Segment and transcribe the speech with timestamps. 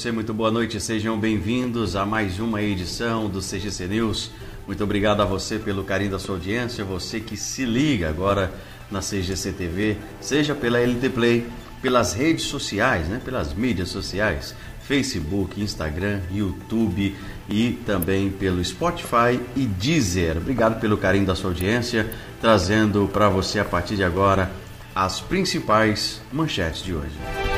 [0.00, 4.30] Você, muito boa noite, sejam bem-vindos a mais uma edição do CGC News.
[4.66, 8.50] Muito obrigado a você pelo carinho da sua audiência, você que se liga agora
[8.90, 11.46] na CGC TV, seja pela LT Play,
[11.82, 14.54] pelas redes sociais, né, pelas mídias sociais,
[14.88, 17.14] Facebook, Instagram, YouTube
[17.46, 20.38] e também pelo Spotify e Deezer.
[20.38, 24.50] Obrigado pelo carinho da sua audiência, trazendo para você a partir de agora
[24.94, 27.49] as principais manchetes de hoje.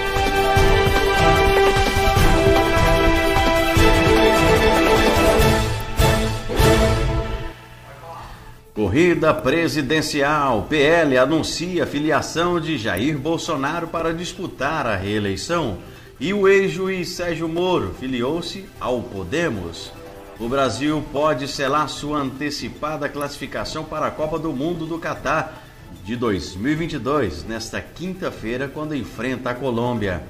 [8.83, 10.67] Corrida presidencial.
[10.69, 15.79] PL anuncia filiação de Jair Bolsonaro para disputar a reeleição.
[16.19, 19.93] E o ex-juiz Sérgio Moro filiou-se ao Podemos.
[20.41, 25.63] O Brasil pode selar sua antecipada classificação para a Copa do Mundo do Catar
[26.05, 30.25] de 2022, nesta quinta-feira, quando enfrenta a Colômbia.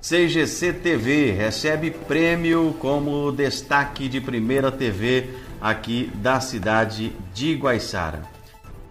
[0.00, 5.28] CGC TV recebe prêmio como destaque de primeira TV
[5.60, 8.22] aqui da cidade de Guaiçara.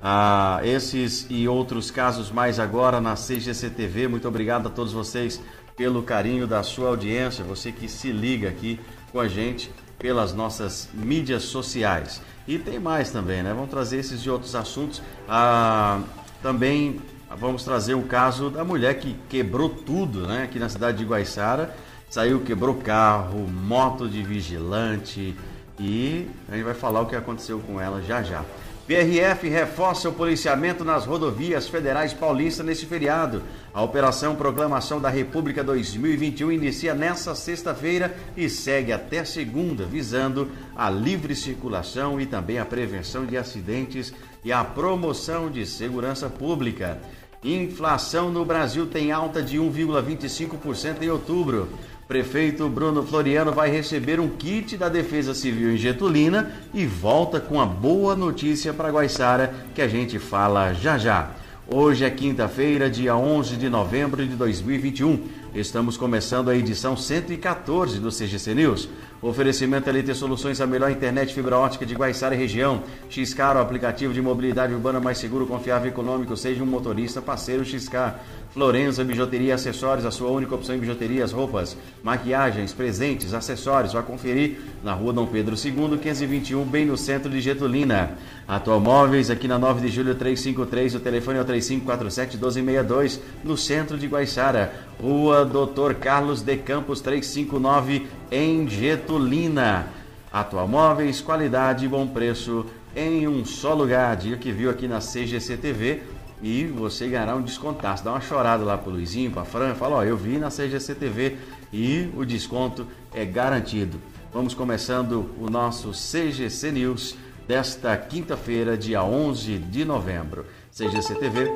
[0.02, 4.08] Ah, esses e outros casos mais agora na CGC TV.
[4.08, 5.42] Muito obrigado a todos vocês
[5.76, 8.80] pelo carinho da sua audiência, você que se liga aqui
[9.12, 12.22] com a gente pelas nossas mídias sociais.
[12.48, 13.54] E tem mais também, né?
[13.54, 15.02] Vamos trazer esses e outros assuntos.
[15.28, 16.02] Ah,
[16.42, 17.02] também
[17.38, 20.44] vamos trazer o caso da mulher que quebrou tudo, né?
[20.44, 21.76] Aqui na cidade de Guaiçara.
[22.10, 25.36] Saiu, quebrou carro, moto de vigilante,
[25.80, 28.44] e a gente vai falar o que aconteceu com ela já já.
[28.90, 33.44] PRF reforça o policiamento nas rodovias federais paulistas nesse feriado.
[33.72, 40.90] A Operação Proclamação da República 2021 inicia nesta sexta-feira e segue até segunda, visando a
[40.90, 44.12] livre circulação e também a prevenção de acidentes
[44.44, 47.00] e a promoção de segurança pública.
[47.44, 51.70] Inflação no Brasil tem alta de 1,25% em outubro.
[52.10, 57.62] Prefeito Bruno Floriano vai receber um kit da Defesa Civil em Getulina e volta com
[57.62, 61.30] a boa notícia para Guaiçara que a gente fala já já.
[61.68, 65.24] Hoje é quinta-feira, dia 11 de novembro de 2021.
[65.54, 68.90] Estamos começando a edição 114 do CGC News.
[69.22, 72.84] Oferecimento LT Soluções, a melhor internet fibra ótica de Guaiçara e região.
[73.10, 76.38] Xcar, o aplicativo de mobilidade urbana mais seguro, confiável e econômico.
[76.38, 78.18] Seja um motorista parceiro Xcar.
[78.52, 83.92] Florença Bijuteria Acessórios, a sua única opção em bijuterias, roupas, maquiagens, presentes, acessórios.
[83.92, 88.18] Vai conferir na rua Dom Pedro II, 521, bem no centro de Getulina.
[88.50, 93.56] Atual Móveis, aqui na 9 de julho 353, o telefone é o 3547 1262, no
[93.56, 94.74] centro de Guaiçara.
[95.00, 99.86] Rua Doutor Carlos de Campos 359, em Getulina.
[100.34, 102.66] Atual Móveis, qualidade e bom preço
[102.96, 104.18] em um só lugar.
[104.18, 106.02] Dia que viu aqui na CGC TV
[106.42, 108.04] e você ganhará um descontaço.
[108.04, 111.38] Dá uma chorada lá pro Luizinho, pra Fran, fala, ó, eu vi na CGC TV
[111.72, 114.02] e o desconto é garantido.
[114.34, 117.16] Vamos começando o nosso CGC News
[117.50, 120.46] desta quinta-feira, dia 11 de novembro.
[120.72, 121.52] CGC TV.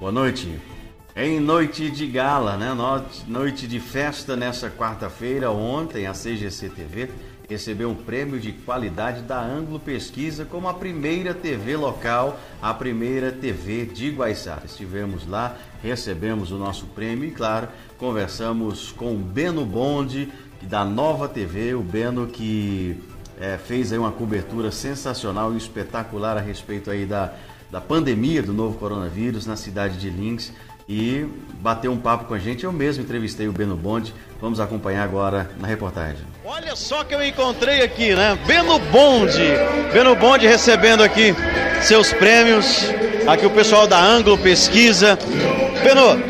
[0.00, 0.58] Boa noite.
[1.14, 2.74] Em noite de gala, né?
[3.28, 7.10] Noite de festa nessa quarta-feira, ontem a CGC TV
[7.52, 13.30] recebeu um prêmio de qualidade da Anglo Pesquisa como a primeira TV local, a primeira
[13.30, 14.62] TV de Guaiçara.
[14.64, 17.68] Estivemos lá, recebemos o nosso prêmio e, claro,
[17.98, 22.96] conversamos com o Beno Bonde, da Nova TV, o Beno que
[23.38, 27.34] é, fez aí uma cobertura sensacional e espetacular a respeito aí da,
[27.70, 30.52] da pandemia do novo coronavírus na cidade de Lins
[30.88, 31.26] e
[31.60, 32.64] bateu um papo com a gente.
[32.64, 34.14] Eu mesmo entrevistei o Beno Bonde.
[34.40, 36.31] Vamos acompanhar agora na reportagem.
[36.44, 38.36] Olha só que eu encontrei aqui, né?
[38.44, 39.48] Beno Bonde.
[39.92, 41.32] Beno Bonde recebendo aqui
[41.82, 42.84] seus prêmios.
[43.28, 45.16] Aqui o pessoal da Anglo Pesquisa.
[45.84, 46.20] Beno,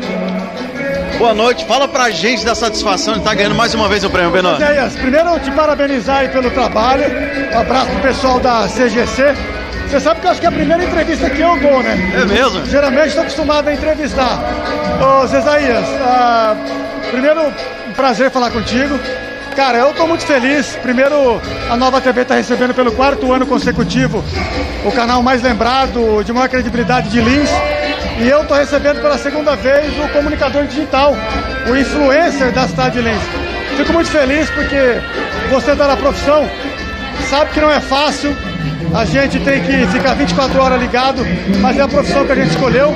[1.17, 1.65] boa noite.
[1.65, 4.55] Fala pra gente da satisfação de estar ganhando mais uma vez o prêmio, Beno.
[5.01, 7.05] Primeiro, te parabenizar pelo trabalho.
[7.51, 9.33] Um abraço pro pessoal da CGC.
[9.89, 11.97] Você sabe que eu acho que é a primeira entrevista que eu dou, né?
[12.21, 12.63] É mesmo?
[12.67, 14.39] Geralmente estou acostumado a entrevistar.
[15.01, 16.55] Ô, Zezaías, ah,
[17.09, 17.47] primeiro,
[17.87, 18.99] um prazer falar contigo.
[19.55, 20.75] Cara, eu estou muito feliz.
[20.81, 21.39] Primeiro,
[21.69, 24.23] a Nova TV está recebendo pelo quarto ano consecutivo
[24.83, 27.49] o canal mais lembrado, de maior credibilidade de Lins.
[28.19, 31.15] E eu estou recebendo pela segunda vez o comunicador digital,
[31.69, 33.21] o influencer da cidade de Lins.
[33.77, 34.99] Fico muito feliz porque
[35.51, 36.49] você está na profissão,
[37.29, 38.35] sabe que não é fácil,
[38.93, 41.23] a gente tem que ficar 24 horas ligado,
[41.59, 42.95] mas é a profissão que a gente escolheu.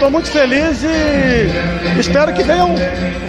[0.00, 2.74] Estou muito feliz e espero que venham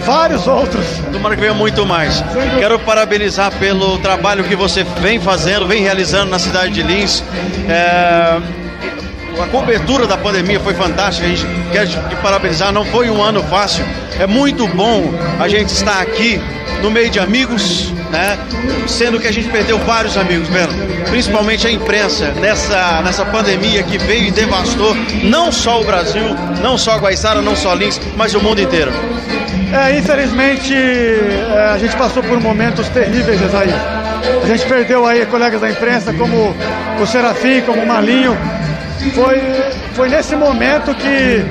[0.06, 0.86] vários outros.
[1.12, 2.24] Tomara que venha muito mais.
[2.58, 7.22] Quero parabenizar pelo trabalho que você vem fazendo, vem realizando na cidade de Lins.
[7.68, 8.40] É
[9.40, 13.42] a cobertura da pandemia foi fantástica, a gente quer te parabenizar, não foi um ano
[13.44, 13.84] fácil.
[14.18, 15.10] É muito bom
[15.40, 16.40] a gente estar aqui
[16.82, 18.38] no meio de amigos, né?
[18.86, 20.72] Sendo que a gente perdeu vários amigos, Beno.
[21.08, 24.94] Principalmente a imprensa nessa, nessa pandemia que veio e devastou
[25.24, 26.22] não só o Brasil,
[26.62, 28.92] não só a Guaiçara, não só Lins, mas o mundo inteiro.
[29.72, 33.72] É, infelizmente é, a gente passou por momentos terríveis aí.
[34.42, 36.54] A gente perdeu aí colegas da imprensa como
[37.00, 38.36] o Serafim, como o Malinho,
[39.14, 39.40] foi,
[39.94, 41.44] foi nesse momento que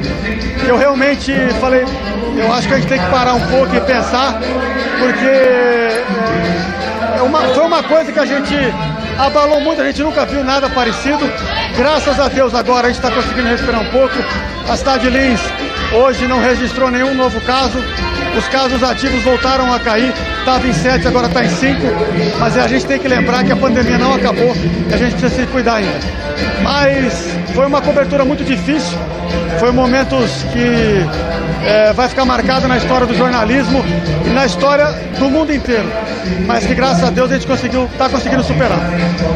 [0.68, 1.84] eu realmente falei,
[2.38, 4.40] eu acho que a gente tem que parar um pouco e pensar,
[5.00, 5.26] porque
[7.18, 8.56] é uma, foi uma coisa que a gente
[9.18, 11.30] abalou muito, a gente nunca viu nada parecido.
[11.78, 14.16] Graças a Deus agora a gente está conseguindo respirar um pouco.
[14.70, 15.42] A cidade de Lins
[15.94, 17.78] hoje não registrou nenhum novo caso.
[18.38, 21.82] Os casos ativos voltaram a cair, estava em 7, agora está em 5.
[22.40, 24.56] Mas a gente tem que lembrar que a pandemia não acabou
[24.90, 26.00] e a gente precisa se cuidar ainda.
[26.64, 28.98] Mas foi uma cobertura muito difícil,
[29.60, 31.06] foi momentos que
[31.64, 33.84] é, vai ficar marcado na história do jornalismo
[34.26, 34.88] e na história
[35.18, 35.90] do mundo inteiro.
[36.46, 38.80] Mas que graças a Deus a gente conseguiu, está conseguindo superar.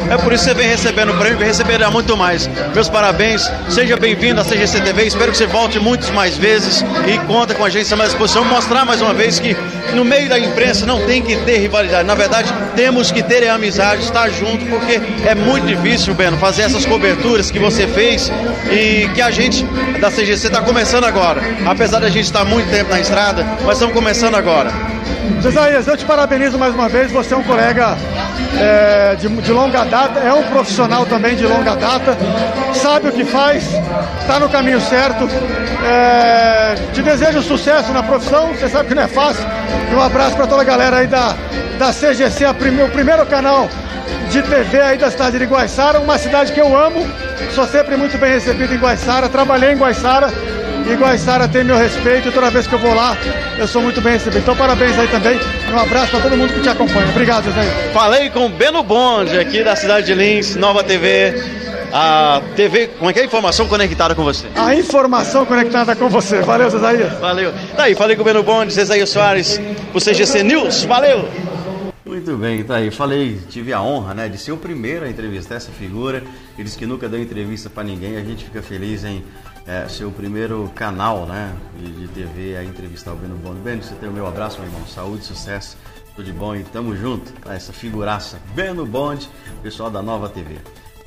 [0.10, 2.50] É por isso que você vem recebendo o prêmio, vem receber muito mais.
[2.74, 7.18] Meus parabéns, seja bem-vindo à CGC TV, espero que você volte muitas mais vezes e
[7.25, 9.56] conta com a gente à disposição, mostrar mais uma vez que
[9.94, 12.07] no meio da imprensa não tem que ter rivalidade.
[12.07, 16.86] Na verdade, temos que ter amizade, estar junto, porque é muito difícil, Beno, fazer essas
[16.86, 18.31] coberturas que você fez
[18.71, 19.63] e que a gente
[20.00, 21.42] da CGC está começando agora.
[21.66, 24.71] Apesar da gente estar muito tempo na estrada, mas estamos começando agora.
[25.41, 27.12] Josias, eu te parabenizo mais uma vez.
[27.12, 27.97] Você é um colega
[28.57, 32.17] é, de, de, longa data, é um profissional também de longa data,
[32.73, 33.65] sabe o que faz,
[34.21, 35.27] está no caminho certo.
[35.85, 39.44] É, te desejo sucesso na profissão, você sabe que não é fácil.
[39.91, 41.35] E um abraço para toda a galera aí da,
[41.77, 43.68] da CGC, prime, o primeiro canal
[44.31, 47.06] de TV aí da cidade de Guaiçara, uma cidade que eu amo,
[47.53, 50.31] sou sempre muito bem recebido em Guaiçara, trabalhei em Guaiçara
[50.87, 53.17] e Guaiçara tem meu respeito e toda vez que eu vou lá
[53.57, 54.39] eu sou muito bem recebido.
[54.39, 57.07] Então parabéns aí também e um abraço para todo mundo que te acompanha.
[57.09, 57.63] Obrigado, José.
[57.93, 61.33] Falei com Beno Bonde aqui da cidade de Lins, Nova TV.
[61.97, 64.47] A TV, como é que é a informação conectada com você?
[64.53, 66.41] A informação conectada com você.
[66.41, 67.13] Valeu, Zezaías.
[67.19, 67.53] Valeu.
[67.77, 69.61] Daí, falei com o Beno Bonde, Zezaías Soares,
[69.93, 70.83] o CGC News.
[70.83, 71.29] Valeu.
[72.05, 72.91] Muito bem, tá aí.
[72.91, 76.21] Falei, tive a honra, né, de ser o primeiro a entrevistar essa figura.
[76.59, 79.23] Eles que nunca deu entrevista para ninguém, a gente fica feliz em
[79.67, 83.59] é, ser o primeiro canal, né, de, TV a entrevistar o Beno Bono.
[83.62, 84.85] Beno, você tem o meu abraço, meu irmão.
[84.88, 85.75] Saúde, sucesso,
[86.15, 87.33] tudo de bom e tamo junto.
[87.50, 89.29] Essa figuraça, Beno Bond,
[89.63, 90.56] pessoal da Nova TV.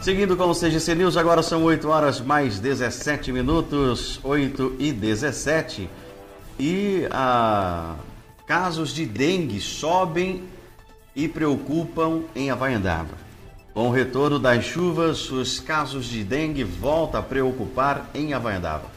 [0.01, 5.89] Seguindo com o CGC News, agora são 8 horas mais 17 minutos, 8 e 17.
[6.59, 7.97] E a
[8.47, 10.45] casos de dengue sobem
[11.15, 13.28] e preocupam em Havaiandaba.
[13.75, 18.91] Com o retorno das chuvas, os casos de dengue voltam a preocupar em Havaiandaba.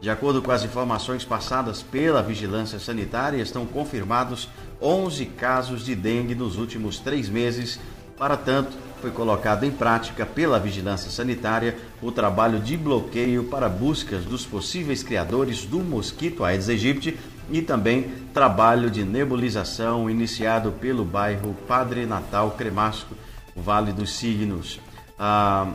[0.00, 4.48] De acordo com as informações passadas pela Vigilância Sanitária, estão confirmados
[4.80, 7.78] 11 casos de dengue nos últimos três meses.
[8.16, 14.24] Para tanto, foi colocado em prática pela Vigilância Sanitária o trabalho de bloqueio para buscas
[14.24, 17.18] dos possíveis criadores do mosquito Aedes aegypti
[17.50, 23.14] e também trabalho de nebulização iniciado pelo bairro Padre Natal Cremasco
[23.54, 24.80] o Vale dos Signos.
[25.18, 25.72] Ah,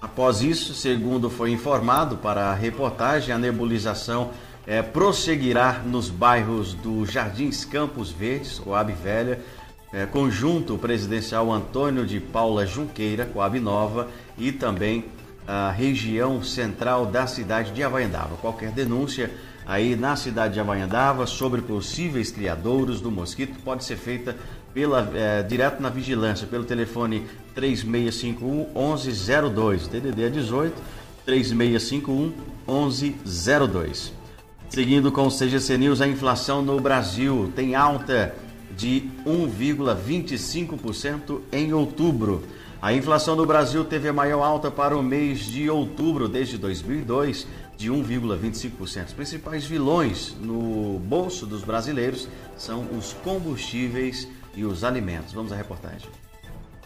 [0.00, 4.30] após isso, segundo foi informado para a reportagem, a nebulização
[4.66, 9.40] é, prosseguirá nos bairros do Jardins Campos Verdes, Coab Velha,
[9.92, 15.06] é, Conjunto Presidencial Antônio de Paula Junqueira, Coab Nova, e também
[15.46, 18.36] a região central da cidade de Havaiandava.
[18.36, 19.30] Qualquer denúncia
[19.64, 24.36] aí na cidade de Havaiandava sobre possíveis criadouros do mosquito pode ser feita
[24.72, 30.74] pela, é, direto na vigilância, pelo telefone 3651 1102, DDD 18
[31.24, 32.32] 3651
[32.66, 34.12] 1102.
[34.68, 38.32] Seguindo com o CGC News, a inflação no Brasil tem alta
[38.76, 42.44] de 1,25% em outubro.
[42.80, 47.44] A inflação no Brasil teve a maior alta para o mês de outubro desde 2002,
[47.76, 49.06] de 1,25%.
[49.06, 55.32] Os principais vilões no bolso dos brasileiros são os combustíveis e os alimentos.
[55.32, 56.10] Vamos à reportagem.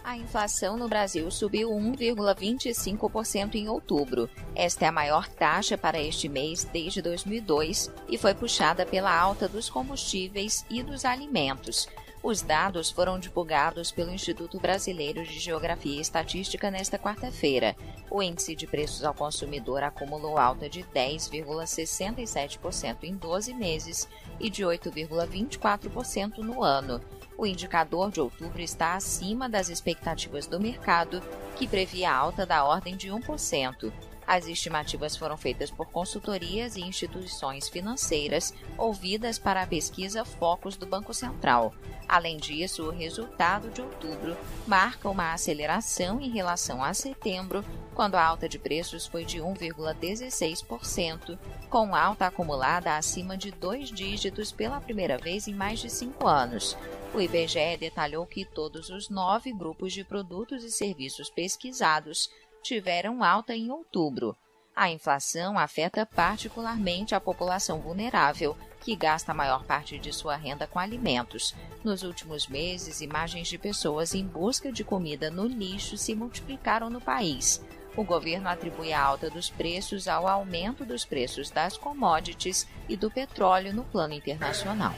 [0.05, 4.29] A inflação no Brasil subiu 1,25% em outubro.
[4.55, 9.49] Esta é a maior taxa para este mês desde 2002 e foi puxada pela alta
[9.49, 11.89] dos combustíveis e dos alimentos.
[12.23, 17.75] Os dados foram divulgados pelo Instituto Brasileiro de Geografia e Estatística nesta quarta-feira.
[18.11, 24.63] O índice de preços ao consumidor acumulou alta de 10,67% em 12 meses e de
[24.63, 27.01] 8,24% no ano.
[27.43, 31.21] O indicador de outubro está acima das expectativas do mercado,
[31.57, 33.93] que previa alta da ordem de 1%.
[34.27, 40.87] As estimativas foram feitas por consultorias e instituições financeiras ouvidas para a pesquisa Focus do
[40.87, 41.75] Banco Central.
[42.09, 44.37] Além disso, o resultado de outubro
[44.67, 47.65] marca uma aceleração em relação a setembro,
[47.95, 51.39] quando a alta de preços foi de 1,16%,
[51.71, 56.77] com alta acumulada acima de dois dígitos pela primeira vez em mais de cinco anos.
[57.15, 62.31] O IBGE detalhou que todos os nove grupos de produtos e serviços pesquisados
[62.63, 64.37] tiveram alta em outubro.
[64.75, 70.67] A inflação afeta particularmente a população vulnerável, que gasta a maior parte de sua renda
[70.67, 71.55] com alimentos.
[71.85, 77.01] Nos últimos meses, imagens de pessoas em busca de comida no lixo se multiplicaram no
[77.01, 77.63] país.
[77.95, 83.11] O governo atribui a alta dos preços ao aumento dos preços das commodities e do
[83.11, 84.95] petróleo no plano internacional.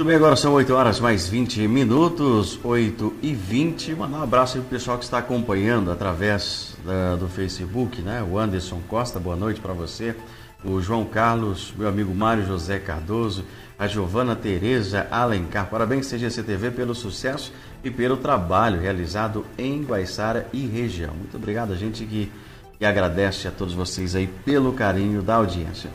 [0.00, 3.94] Tudo bem, agora são 8 horas mais 20 minutos, 8 e 20.
[3.96, 8.22] Mandar um abraço aí pro pessoal que está acompanhando através da, do Facebook, né?
[8.22, 10.16] O Anderson Costa, boa noite para você.
[10.64, 13.44] O João Carlos, meu amigo Mário José Cardoso,
[13.78, 15.68] a Giovana Tereza Alencar.
[15.68, 17.52] Parabéns, CGCTV, pelo sucesso
[17.84, 21.12] e pelo trabalho realizado em Guaiçara e região.
[21.12, 22.32] Muito obrigado, a gente que,
[22.78, 25.90] que agradece a todos vocês aí pelo carinho da audiência.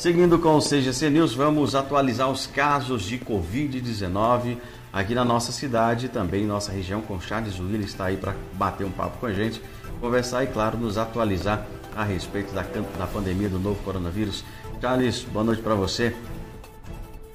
[0.00, 4.56] Seguindo com o CGC News, vamos atualizar os casos de Covid-19
[4.90, 8.90] aqui na nossa cidade, também nossa região, com Charles Willis está aí para bater um
[8.90, 9.60] papo com a gente,
[10.00, 14.42] conversar e, claro, nos atualizar a respeito da, da pandemia do novo coronavírus.
[14.80, 16.16] Charles, boa noite para você.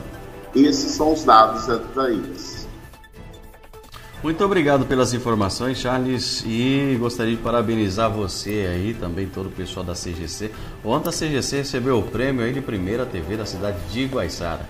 [0.53, 2.67] Esses são os dados atraídos.
[4.21, 9.83] Muito obrigado pelas informações, Charles, e gostaria de parabenizar você aí, também todo o pessoal
[9.83, 10.51] da CGC.
[10.85, 14.69] Ontem a CGC recebeu o prêmio aí de primeira TV da cidade de Iguaiçara.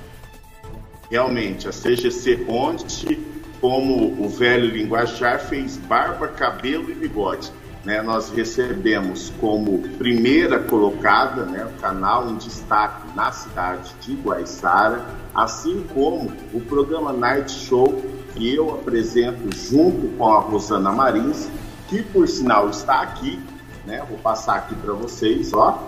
[1.09, 3.19] Realmente, a CGC ontem,
[3.61, 7.51] como o velho linguajar, fez barba, cabelo e bigode.
[7.85, 8.01] Né?
[8.01, 15.85] Nós recebemos como primeira colocada né, o canal em destaque na cidade de Iguaiçara, assim
[15.93, 18.03] como o programa Night Show
[18.35, 21.49] que eu apresento junto com a Rosana Marins,
[21.87, 23.39] que por sinal está aqui,
[23.85, 24.03] né?
[24.07, 25.87] Vou passar aqui para vocês, ó.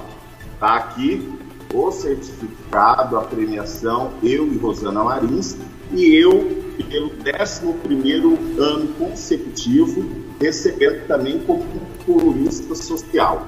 [0.59, 1.39] Tá aqui
[1.73, 5.57] o certificado, a premiação, eu e Rosana Marins,
[5.93, 10.03] e eu, pelo 11 ano consecutivo,
[10.39, 11.63] recebendo também como
[12.05, 13.47] colunista social.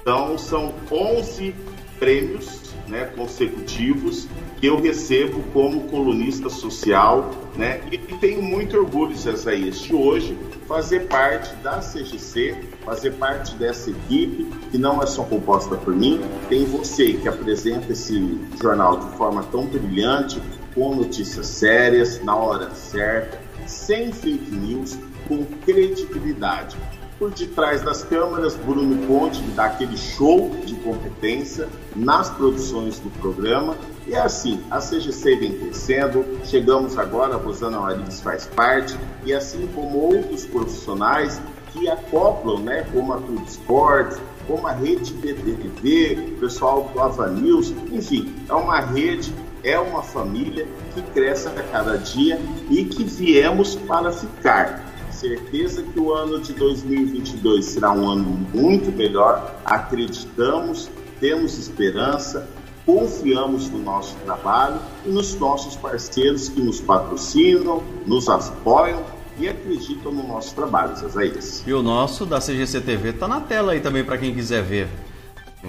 [0.00, 1.54] Então, são 11
[1.98, 4.26] prêmios né, consecutivos
[4.58, 7.80] que eu recebo como colunista social, né?
[7.90, 10.36] E tenho muito orgulho, Cesaías, de hoje
[10.66, 16.20] fazer parte da CGC, fazer parte dessa equipe, que não é só composta por mim,
[16.48, 20.40] tem você que apresenta esse jornal de forma tão brilhante,
[20.74, 24.98] com notícias sérias, na hora certa, sem fake news,
[25.28, 26.76] com credibilidade
[27.20, 33.76] por detrás das câmeras, Bruno Conte dá aquele show de competência nas produções do programa.
[34.06, 39.34] E é assim, a CGC vem crescendo, chegamos agora, a Rosana Marins faz parte, e
[39.34, 41.38] assim como outros profissionais
[41.74, 47.28] que acoplam, né, como a Tudo Esportes, como a rede BTV, o pessoal do Ava
[47.28, 49.30] News, enfim, é uma rede,
[49.62, 52.40] é uma família que cresce a cada dia
[52.70, 54.90] e que viemos para ficar
[55.20, 59.54] certeza que o ano de 2022 será um ano muito melhor.
[59.64, 60.88] Acreditamos,
[61.20, 62.48] temos esperança,
[62.86, 69.04] confiamos no nosso trabalho e nos nossos parceiros que nos patrocinam, nos apoiam
[69.38, 71.62] e acreditam no nosso trabalho, Zezaías.
[71.66, 74.88] E o nosso da CGC TV está na tela aí também para quem quiser ver.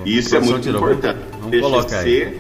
[0.06, 1.20] Isso é muito importante.
[1.42, 2.40] Vamos colocar aí.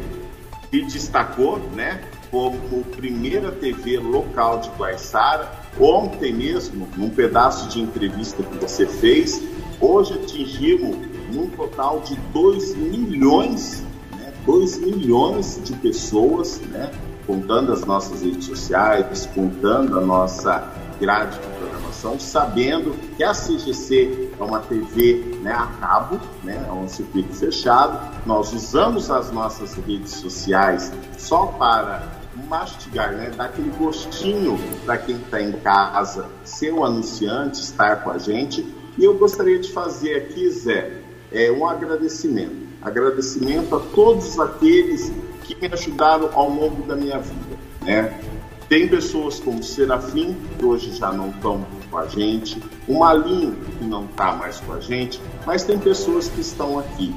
[0.72, 8.44] Se destacou, né, como primeira TV local de Guaiçara Ontem mesmo, num pedaço de entrevista
[8.44, 9.42] que você fez,
[9.80, 10.96] hoje atingimos
[11.34, 13.84] um total de 2 milhões,
[14.18, 16.92] né, 2 milhões de pessoas, né,
[17.26, 24.21] contando as nossas redes sociais, contando a nossa grade de programação, sabendo que a CGC
[24.42, 28.00] é uma TV né, a cabo, né, é um circuito fechado.
[28.26, 33.32] Nós usamos as nossas redes sociais só para mastigar, né?
[33.36, 38.62] Dar aquele gostinho para quem está em casa, ser um anunciante, estar com a gente.
[38.98, 40.92] E eu gostaria de fazer aqui, Zé,
[41.32, 42.70] é, um agradecimento.
[42.82, 45.12] Agradecimento a todos aqueles
[45.44, 48.20] que me ajudaram ao longo da minha vida, né?
[48.68, 53.84] Tem pessoas como Serafim, que hoje já não estão com a gente, o Malinho, que
[53.84, 57.14] não está mais com a gente, mas tem pessoas que estão aqui.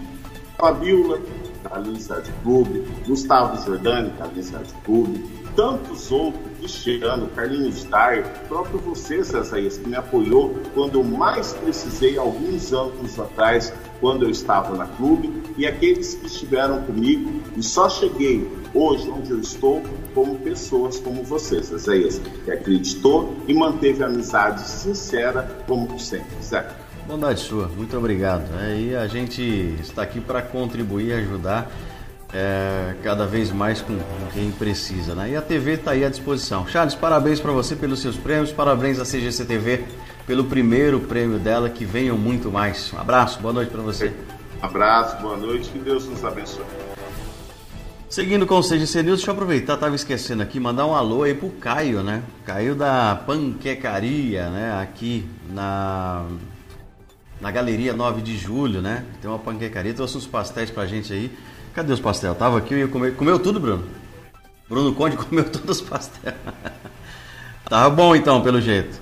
[0.58, 1.20] Fabiola,
[1.62, 5.24] da Cidade Clube, Gustavo Jordani, da Cidade Clube,
[5.56, 12.18] tantos outros, Cristiano, Carlinhos Dyer, próprio você, Cesaías, que me apoiou quando eu mais precisei,
[12.18, 17.88] alguns anos atrás, quando eu estava na clube, e aqueles que estiveram comigo, e só
[17.88, 19.82] cheguei hoje onde eu estou
[20.14, 26.74] como pessoas como você, Cesaías, que acreditou e manteve a amizade sincera como sempre, certo?
[27.06, 28.44] Bondade sua, muito obrigado.
[28.60, 29.42] É, e a gente
[29.80, 31.70] está aqui para contribuir e ajudar
[32.32, 33.96] é, cada vez mais com,
[34.32, 35.14] quem precisa.
[35.14, 35.30] Né?
[35.30, 36.66] E a TV está aí à disposição.
[36.66, 39.84] Charles, parabéns para você pelos seus prêmios, parabéns à CGC TV
[40.26, 42.92] pelo primeiro prêmio dela, que venham muito mais.
[42.92, 44.12] Um abraço, boa noite para você.
[44.62, 46.64] Abraço, boa noite, que Deus nos abençoe.
[48.08, 51.34] Seguindo com o CGC News, deixa eu aproveitar, estava esquecendo aqui, mandar um alô aí
[51.34, 52.22] pro Caio, né?
[52.44, 54.80] Caio da Panquecaria, né?
[54.80, 56.24] Aqui na
[57.40, 59.04] na Galeria 9 de Julho, né?
[59.20, 61.30] Tem uma panquecaria, trouxe uns pastéis pra gente aí.
[61.74, 62.36] Cadê os pastéis?
[62.38, 63.16] Tava aqui, eu ia comer.
[63.16, 63.84] Comeu tudo, Bruno?
[64.68, 66.34] Bruno Conde comeu todos os pastéis.
[67.68, 68.98] Tava bom então, pelo jeito.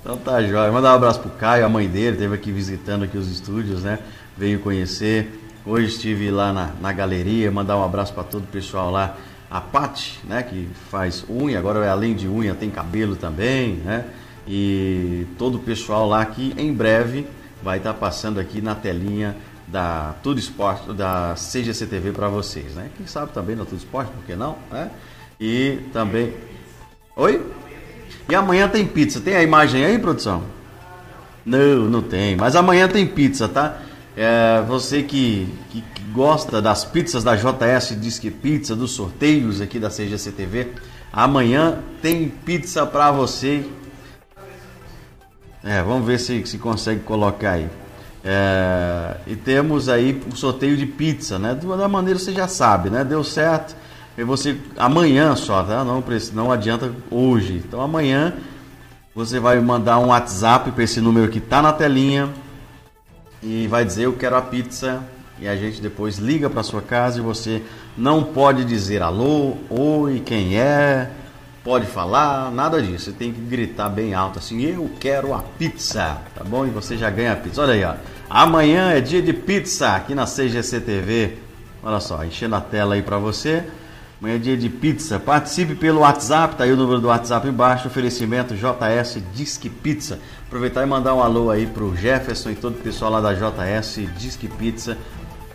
[0.00, 0.72] Então tá jóia.
[0.72, 3.98] Mandar um abraço pro Caio, a mãe dele, teve aqui visitando aqui os estúdios, né?
[4.36, 5.40] Veio conhecer.
[5.64, 9.16] Hoje estive lá na, na galeria, mandar um abraço para todo o pessoal lá.
[9.50, 14.04] A Pati, né, que faz unha, agora é além de unha, tem cabelo também, né?
[14.46, 17.26] E todo o pessoal lá que em breve
[17.62, 22.90] vai estar passando aqui na telinha da Tudo Esporte, da CGCTV para vocês, né?
[22.96, 24.56] Quem sabe também na Tudo Esporte, por que não?
[24.70, 24.90] Né?
[25.40, 26.32] E também.
[27.16, 27.44] Oi?
[28.28, 29.20] E amanhã tem pizza.
[29.20, 30.42] Tem a imagem aí, produção?
[31.44, 32.36] Não, não tem.
[32.36, 33.80] Mas amanhã tem pizza, tá?
[34.16, 39.78] É, você que, que, que, gosta das pizzas da JS Disque Pizza, dos sorteios aqui
[39.78, 40.68] da CGC TV,
[41.12, 43.62] amanhã tem pizza para você.
[45.62, 47.68] É, vamos ver se, se consegue colocar aí.
[48.24, 51.54] É, e temos aí o sorteio de pizza, né?
[51.54, 53.04] Da maneira você já sabe, né?
[53.04, 53.76] Deu certo.
[54.16, 55.84] E você amanhã só, tá?
[55.84, 56.02] Não,
[56.32, 57.62] não adianta hoje.
[57.62, 58.32] Então amanhã
[59.14, 62.32] você vai mandar um WhatsApp para esse número que está na telinha
[63.42, 65.02] e vai dizer eu quero a pizza
[65.38, 67.62] e a gente depois liga para sua casa e você
[67.96, 71.10] não pode dizer alô, oi, quem é,
[71.62, 73.06] pode falar, nada disso.
[73.06, 76.64] Você tem que gritar bem alto assim, eu quero a pizza, tá bom?
[76.64, 77.62] E você já ganha a pizza.
[77.62, 77.94] Olha aí, ó.
[78.30, 81.38] Amanhã é dia de pizza aqui na CGC TV.
[81.82, 83.64] Olha só, enchendo a tela aí para você.
[84.18, 85.20] Amanhã é dia de pizza.
[85.20, 87.88] Participe pelo WhatsApp, tá aí o número do WhatsApp embaixo.
[87.88, 90.18] Oferecimento JS Disque Pizza.
[90.46, 94.08] Aproveitar e mandar um alô aí pro Jefferson e todo o pessoal lá da JS
[94.16, 94.96] Disque Pizza,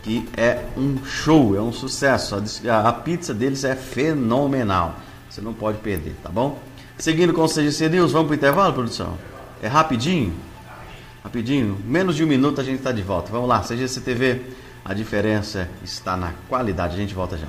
[0.02, 2.36] que é um show, é um sucesso.
[2.70, 4.96] A, a pizza deles é fenomenal.
[5.28, 6.58] Você não pode perder, tá bom?
[6.98, 9.18] Seguindo com o CGC News, vamos pro intervalo, produção?
[9.60, 10.34] É rapidinho?
[11.24, 13.32] Rapidinho, menos de um minuto a gente está de volta.
[13.32, 14.40] Vamos lá, CGC TV,
[14.84, 16.94] a diferença está na qualidade.
[16.94, 17.48] A gente volta já.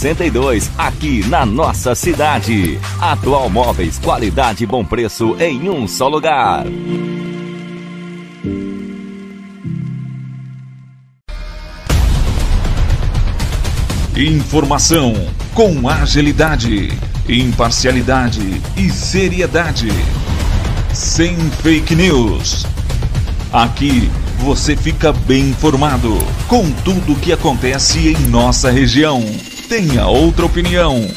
[0.01, 2.79] 62, aqui na nossa cidade.
[2.99, 6.65] Atual Móveis, qualidade e bom preço em um só lugar.
[14.17, 15.13] Informação
[15.53, 16.91] com agilidade,
[17.29, 19.89] imparcialidade e seriedade.
[20.95, 22.65] Sem fake news.
[23.53, 24.09] Aqui
[24.39, 29.23] você fica bem informado com tudo o que acontece em nossa região.
[29.71, 31.09] Tenha outra opinião.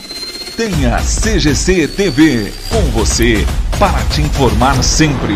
[0.56, 3.44] Tenha CGC TV com você
[3.80, 5.34] para te informar sempre.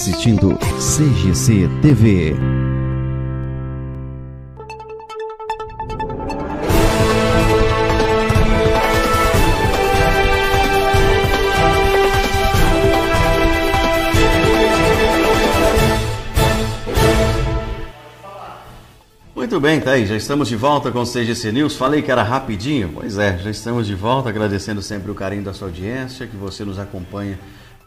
[0.00, 2.34] Assistindo CGC TV.
[19.34, 21.76] Muito bem, tá aí, já estamos de volta com o CGC News.
[21.76, 25.52] Falei que era rapidinho, pois é, já estamos de volta, agradecendo sempre o carinho da
[25.52, 27.38] sua audiência, que você nos acompanha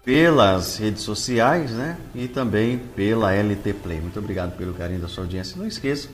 [0.03, 1.97] pelas redes sociais, né?
[2.13, 4.01] E também pela LT Play.
[4.01, 5.57] Muito obrigado pelo carinho da sua audiência.
[5.57, 6.09] Não esqueça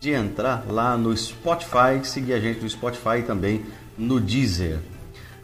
[0.00, 3.64] de entrar lá no Spotify, seguir a gente no Spotify e também
[3.98, 4.78] no Deezer.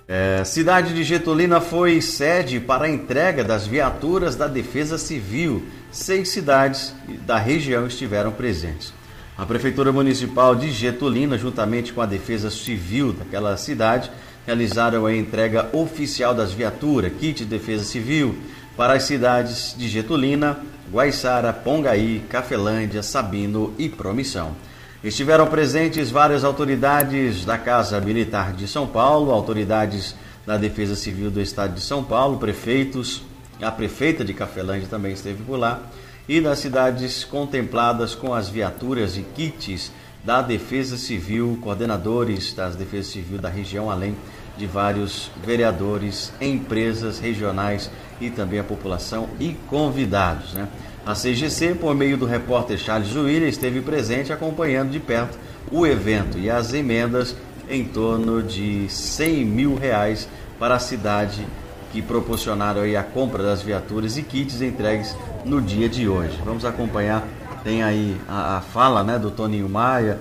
[0.06, 5.66] É, cidade de Getulina foi sede para a entrega das viaturas da Defesa Civil.
[5.90, 6.94] Seis cidades
[7.26, 8.92] da região estiveram presentes.
[9.36, 14.10] A Prefeitura Municipal de Getulina, juntamente com a Defesa Civil daquela cidade,
[14.48, 18.34] realizaram a entrega oficial das viaturas, kit de defesa civil,
[18.78, 20.56] para as cidades de Getulina,
[20.90, 24.56] Guaiçara, Pongaí, Cafelândia, Sabino e Promissão.
[25.04, 31.42] Estiveram presentes várias autoridades da Casa Militar de São Paulo, autoridades da Defesa Civil do
[31.42, 33.20] Estado de São Paulo, prefeitos,
[33.60, 35.82] a prefeita de Cafelândia também esteve por lá,
[36.26, 39.92] e das cidades contempladas com as viaturas e kits
[40.24, 47.90] da Defesa Civil, coordenadores das Defesa Civil da região, além de vários vereadores, empresas regionais
[48.20, 50.54] e também a população e convidados.
[50.54, 50.68] Né?
[51.06, 55.38] A CGC, por meio do repórter Charles Zuília, esteve presente acompanhando de perto
[55.70, 57.36] o evento e as emendas
[57.68, 61.46] em torno de 100 mil reais para a cidade
[61.92, 66.38] que proporcionaram aí a compra das viaturas e kits entregues no dia de hoje.
[66.44, 67.26] Vamos acompanhar,
[67.64, 70.18] tem aí a, a fala né, do Toninho Maia,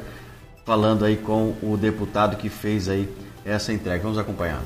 [0.66, 3.10] falando aí com o deputado que fez aí
[3.48, 4.04] essa entrega.
[4.04, 4.62] Vamos acompanhar.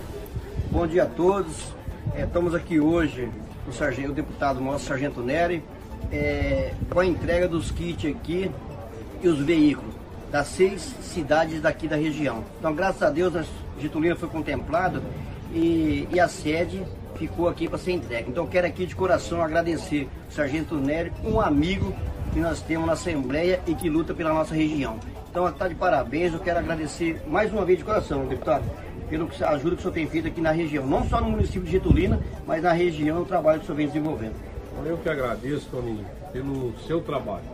[0.72, 1.72] Bom dia a todos.
[2.16, 3.30] É, estamos aqui hoje
[3.68, 5.64] o, sargento, o deputado nosso, Sargento Nery,
[6.12, 8.50] é, com a entrega dos kits aqui
[9.22, 9.94] e os veículos
[10.32, 12.44] das seis cidades daqui da região.
[12.58, 13.44] Então, graças a Deus, a
[13.80, 15.04] Getulina foi contemplado
[15.54, 16.82] e, e a sede
[17.16, 18.30] ficou aqui para ser entregue.
[18.30, 21.94] Então, quero aqui de coração agradecer o Sargento Nery, um amigo
[22.34, 24.98] que nós temos na Assembleia e que luta pela nossa região.
[25.32, 26.34] Então, está de parabéns.
[26.34, 28.66] Eu quero agradecer mais uma vez de coração, deputado,
[29.10, 30.86] pela ajuda que o senhor tem feito aqui na região.
[30.86, 33.88] Não só no município de Getulina, mas na região, o trabalho que o senhor vem
[33.88, 34.36] desenvolvendo.
[34.86, 37.46] Eu que agradeço, Toninho, pelo seu trabalho.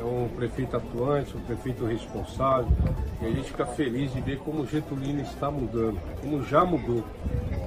[0.00, 2.72] É um prefeito atuante, um prefeito responsável,
[3.20, 7.04] e a gente fica feliz de ver como Getulina está mudando, como já mudou.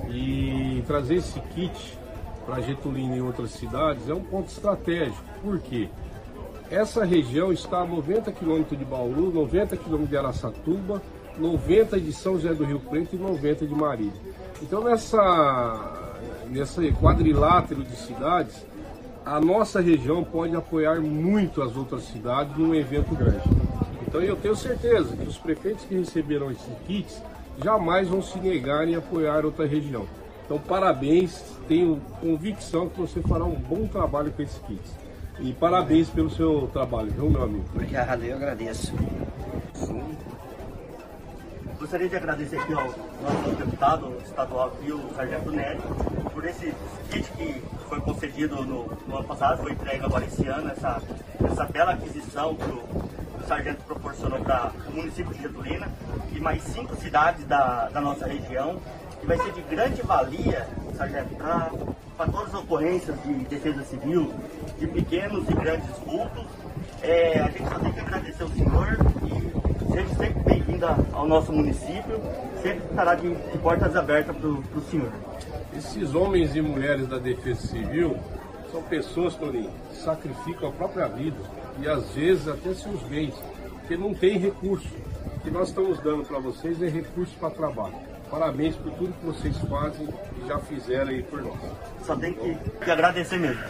[0.09, 1.99] E trazer esse kit
[2.47, 5.23] para Getulina e outras cidades é um ponto estratégico.
[5.43, 5.87] Por quê?
[6.69, 11.01] Essa região está a 90 quilômetros de Bauru, 90 quilômetros de Araçatuba,
[11.37, 14.13] 90 de São José do Rio Preto e 90 de Marília.
[14.61, 16.11] Então nessa,
[16.49, 18.65] nessa quadrilátero de cidades,
[19.23, 23.47] a nossa região pode apoiar muito as outras cidades num evento grande.
[24.07, 27.21] Então eu tenho certeza que os prefeitos que receberam esses kits
[27.63, 30.07] jamais vão se negar em apoiar outra região.
[30.45, 35.04] Então parabéns, tenho convicção que você fará um bom trabalho com esses kits.
[35.39, 37.65] E parabéns pelo seu trabalho, viu meu amigo?
[37.73, 38.93] Obrigado, eu agradeço.
[41.77, 45.79] Gostaria de agradecer aqui ao nosso deputado estadual aqui, o Sargento Nery,
[46.33, 46.73] por esse
[47.11, 51.01] kit que foi concedido no, no, ano passado, foi entregue agora esse ano, essa,
[51.43, 55.87] essa bela aquisição que o, o Sargento proporcionou para o município de Getulina
[56.33, 58.81] e mais cinco cidades da, da nossa região,
[59.25, 64.31] que vai ser de grande valia, Sargento, para todas as ocorrências de defesa civil,
[64.77, 66.45] de pequenos e grandes vultos.
[67.01, 71.51] É, a gente só tem que agradecer o senhor e seja sempre bem-vinda ao nosso
[71.51, 72.21] município,
[72.61, 75.11] sempre estará de, de portas abertas para o senhor.
[75.75, 78.15] Esses homens e mulheres da Defesa Civil
[78.71, 81.37] são pessoas, Toninho, que sacrificam a própria vida
[81.79, 83.33] e às vezes até seus bens,
[83.79, 84.87] porque não tem recurso.
[85.37, 88.14] O que nós estamos dando para vocês é recurso para trabalho.
[88.29, 90.07] Parabéns por tudo que vocês fazem
[90.43, 91.59] e já fizeram aí por nós.
[92.05, 93.61] Só tem que, que agradecer mesmo,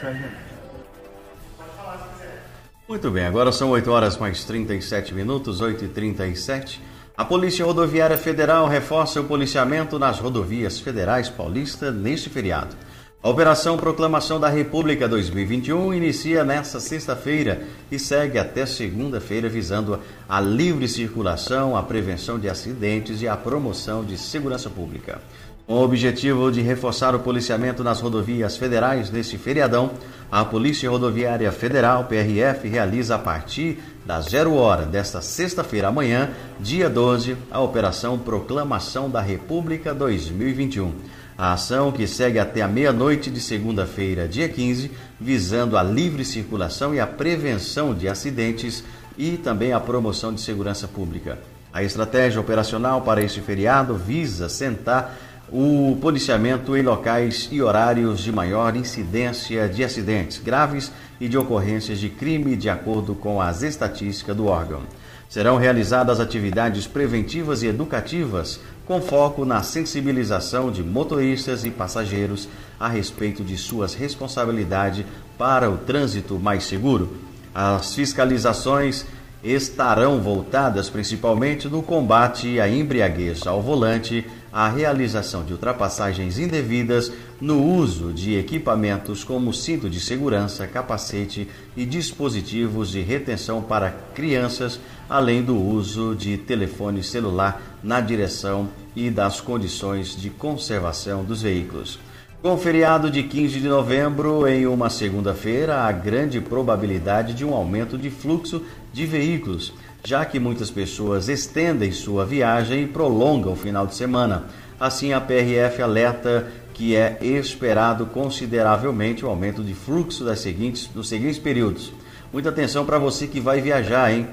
[2.87, 6.81] Muito bem, agora são 8 horas mais 37 minutos, 8 e 37
[7.17, 12.75] a Polícia Rodoviária Federal reforça o policiamento nas rodovias federais paulistas neste feriado.
[13.25, 20.39] A Operação Proclamação da República 2021 inicia nesta sexta-feira e segue até segunda-feira, visando a
[20.39, 25.19] livre circulação, a prevenção de acidentes e a promoção de segurança pública.
[25.65, 29.89] Com o objetivo de reforçar o policiamento nas rodovias federais neste feriadão,
[30.31, 36.87] a Polícia Rodoviária Federal, PRF, realiza a partir das zero hora desta sexta-feira amanhã, dia
[36.87, 40.93] 12, a Operação Proclamação da República 2021.
[41.37, 46.95] A ação, que segue até a meia-noite de segunda-feira, dia 15, visando a livre circulação
[46.95, 48.85] e a prevenção de acidentes
[49.17, 51.37] e também a promoção de segurança pública.
[51.73, 55.13] A estratégia operacional para este feriado visa sentar
[55.49, 61.99] o policiamento em locais e horários de maior incidência de acidentes graves e de ocorrências
[61.99, 64.83] de crime, de acordo com as estatísticas do órgão.
[65.27, 72.47] Serão realizadas atividades preventivas e educativas com foco na sensibilização de motoristas e passageiros
[72.79, 75.05] a respeito de suas responsabilidades
[75.37, 77.17] para o trânsito mais seguro.
[77.53, 79.05] As fiscalizações
[79.43, 87.61] estarão voltadas principalmente no combate à embriaguez ao volante a realização de ultrapassagens indevidas no
[87.61, 95.43] uso de equipamentos como cinto de segurança, capacete e dispositivos de retenção para crianças, além
[95.43, 101.99] do uso de telefone celular na direção e das condições de conservação dos veículos.
[102.41, 107.97] Com feriado de 15 de novembro, em uma segunda-feira, há grande probabilidade de um aumento
[107.97, 108.61] de fluxo
[108.93, 109.73] de veículos
[110.05, 114.43] já que muitas pessoas estendem sua viagem e prolongam o final de semana.
[114.79, 121.09] Assim, a PRF alerta que é esperado consideravelmente o aumento de fluxo das seguintes, dos
[121.09, 121.91] seguintes períodos.
[122.31, 124.27] Muita atenção para você que vai viajar, hein?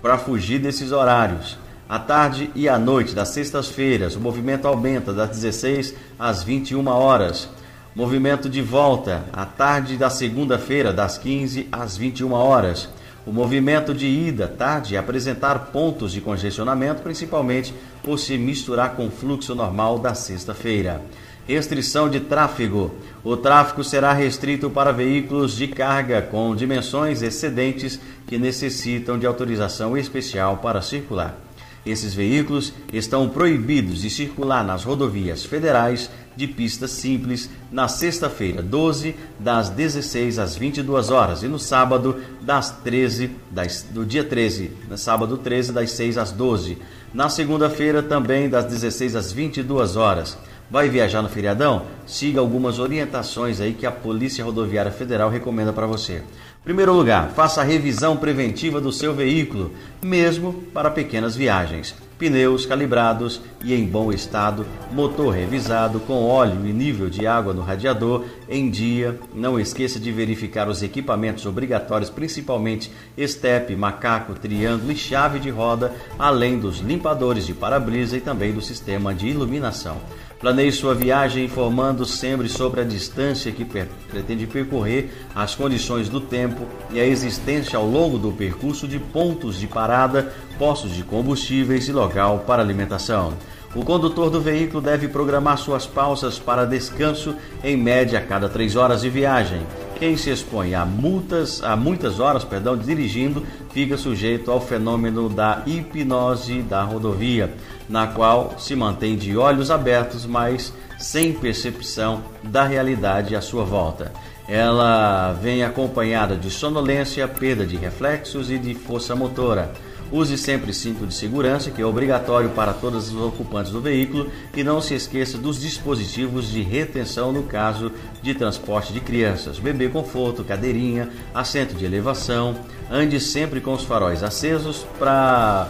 [0.00, 1.58] para fugir desses horários.
[1.88, 7.48] À tarde e à noite das sextas-feiras, o movimento aumenta das 16 às 21 horas.
[7.94, 12.88] Movimento de volta à tarde da segunda-feira, das 15 às 21 horas.
[13.28, 19.10] O movimento de ida tarde apresentar pontos de congestionamento, principalmente por se misturar com o
[19.10, 21.02] fluxo normal da sexta-feira.
[21.46, 22.94] Restrição de tráfego.
[23.22, 29.94] O tráfego será restrito para veículos de carga com dimensões excedentes que necessitam de autorização
[29.94, 31.38] especial para circular.
[31.84, 39.16] Esses veículos estão proibidos de circular nas rodovias federais de pista simples na sexta-feira, 12,
[39.40, 44.96] das 16 às 22 horas e no sábado, das 13, das, do dia 13, no
[44.96, 46.78] sábado 13, das 6 às 12.
[47.12, 50.38] Na segunda-feira, também das 16 às 22 horas.
[50.70, 51.86] Vai viajar no feriadão?
[52.06, 56.22] Siga algumas orientações aí que a Polícia Rodoviária Federal recomenda para você.
[56.64, 61.94] Primeiro lugar, faça a revisão preventiva do seu veículo, mesmo para pequenas viagens.
[62.18, 67.62] Pneus calibrados e em bom estado, motor revisado com óleo e nível de água no
[67.62, 69.18] radiador em dia.
[69.32, 75.94] Não esqueça de verificar os equipamentos obrigatórios, principalmente estepe, macaco, triângulo e chave de roda,
[76.18, 79.98] além dos limpadores de para-brisa e também do sistema de iluminação.
[80.40, 86.64] Planeie sua viagem informando sempre sobre a distância que pretende percorrer, as condições do tempo
[86.92, 91.92] e a existência ao longo do percurso de pontos de parada, postos de combustíveis e
[91.92, 93.34] local para alimentação.
[93.74, 98.76] O condutor do veículo deve programar suas pausas para descanso em média a cada três
[98.76, 99.60] horas de viagem.
[99.98, 105.62] Quem se expõe a multas, a muitas horas, perdão, dirigindo, fica sujeito ao fenômeno da
[105.66, 107.52] hipnose da rodovia,
[107.88, 114.12] na qual se mantém de olhos abertos, mas sem percepção da realidade à sua volta.
[114.48, 119.72] Ela vem acompanhada de sonolência, perda de reflexos e de força motora.
[120.10, 124.64] Use sempre cinto de segurança, que é obrigatório para todos os ocupantes do veículo, e
[124.64, 127.92] não se esqueça dos dispositivos de retenção no caso
[128.22, 132.56] de transporte de crianças, bebê conforto, cadeirinha, assento de elevação.
[132.90, 135.68] Ande sempre com os faróis acesos para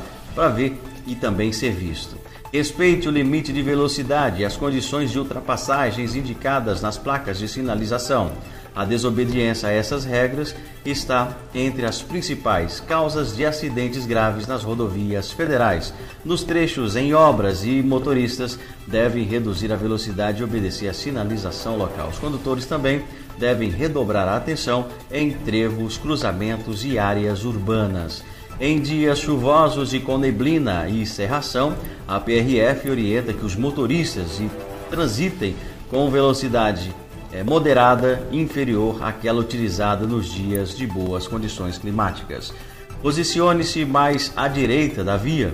[0.55, 2.17] ver e também ser visto.
[2.53, 8.33] Respeite o limite de velocidade e as condições de ultrapassagens indicadas nas placas de sinalização.
[8.79, 10.55] A desobediência a essas regras
[10.87, 15.93] está entre as principais causas de acidentes graves nas rodovias federais.
[16.25, 22.07] Nos trechos em obras e motoristas devem reduzir a velocidade e obedecer à sinalização local.
[22.11, 23.03] Os condutores também
[23.37, 28.23] devem redobrar a atenção em trevos, cruzamentos e áreas urbanas.
[28.61, 31.75] Em dias chuvosos e com neblina e cerração,
[32.07, 34.41] a PRF orienta que os motoristas
[34.89, 35.57] transitem
[35.91, 36.95] com velocidade
[37.33, 42.53] é, moderada inferior àquela utilizada nos dias de boas condições climáticas.
[43.03, 45.53] Posicione-se mais à direita da via,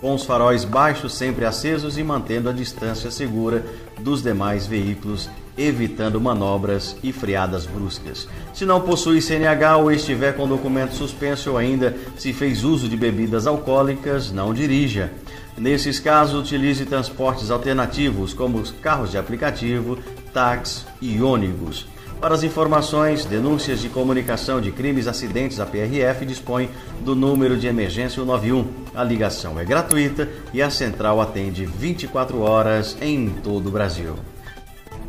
[0.00, 3.64] com os faróis baixos sempre acesos e mantendo a distância segura
[4.00, 8.26] dos demais veículos, evitando manobras e freadas bruscas.
[8.54, 12.96] Se não possui CNH ou estiver com documento suspenso ou ainda se fez uso de
[12.96, 15.12] bebidas alcoólicas, não dirija.
[15.58, 19.98] Nesses casos, utilize transportes alternativos, como os carros de aplicativo,
[20.32, 21.86] táxis e ônibus.
[22.20, 26.68] Para as informações, denúncias de comunicação de crimes acidentes, a PRF dispõe
[27.00, 28.66] do número de emergência 191.
[28.94, 34.16] A ligação é gratuita e a central atende 24 horas em todo o Brasil.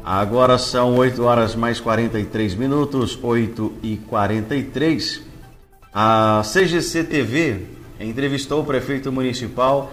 [0.03, 5.21] Agora são 8 horas mais 43 minutos, 8 e 43.
[5.93, 7.65] A CGC TV
[7.99, 9.91] entrevistou o prefeito municipal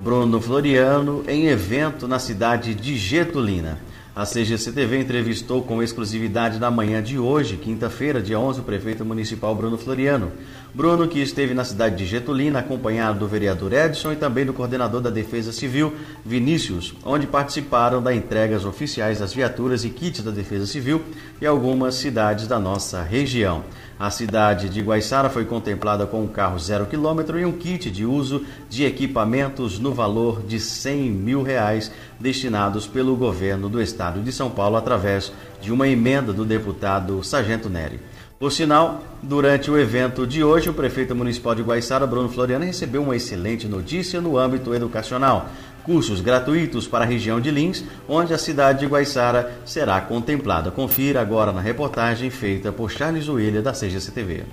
[0.00, 3.78] Bruno Floriano em evento na cidade de Getulina.
[4.16, 9.04] A CGC TV entrevistou com exclusividade na manhã de hoje, quinta-feira, dia 11, o prefeito
[9.04, 10.30] municipal Bruno Floriano.
[10.72, 15.00] Bruno, que esteve na cidade de Getulina, acompanhado do vereador Edson e também do coordenador
[15.00, 20.66] da Defesa Civil, Vinícius, onde participaram da entregas oficiais das viaturas e kits da Defesa
[20.66, 21.02] Civil
[21.40, 23.64] e algumas cidades da nossa região.
[24.04, 28.04] A cidade de Guaiçara foi contemplada com um carro zero quilômetro e um kit de
[28.04, 31.90] uso de equipamentos no valor de 100 mil reais
[32.20, 37.70] destinados pelo governo do estado de São Paulo através de uma emenda do deputado Sargento
[37.70, 37.98] Neri.
[38.38, 43.02] Por sinal, durante o evento de hoje, o prefeito municipal de Guaiçara, Bruno Floriano, recebeu
[43.02, 45.48] uma excelente notícia no âmbito educacional
[45.84, 50.70] cursos gratuitos para a região de Lins, onde a cidade de Guaiçara será contemplada.
[50.70, 54.44] Confira agora na reportagem feita por Charles William da CGCTV.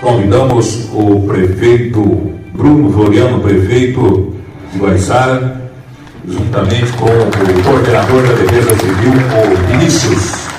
[0.00, 2.02] Convidamos o prefeito
[2.52, 4.36] Bruno Floriano, prefeito
[4.72, 5.70] de Guaiçara,
[6.26, 10.50] juntamente com o coordenador da Defesa Civil, o Vinícius.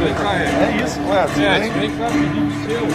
[0.00, 1.00] É isso,
[1.40, 2.86] É, vem cá, pedido seu.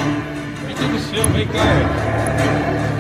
[0.68, 2.93] Pedido seu, vem cá.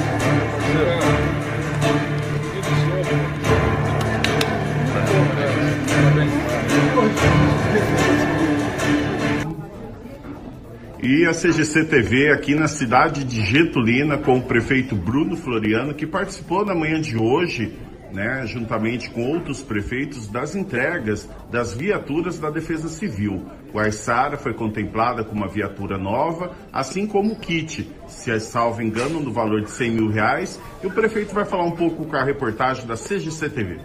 [11.03, 16.07] E a CGC TV aqui na cidade de Getulina com o prefeito Bruno Floriano, que
[16.07, 17.73] participou na manhã de hoje,
[18.13, 23.43] né, juntamente com outros prefeitos, das entregas das viaturas da Defesa Civil.
[23.73, 29.19] O foi contemplada com uma viatura nova, assim como o kit, se é salvo engano,
[29.19, 30.61] no valor de 100 mil reais.
[30.83, 33.79] E o prefeito vai falar um pouco com a reportagem da CGC TV.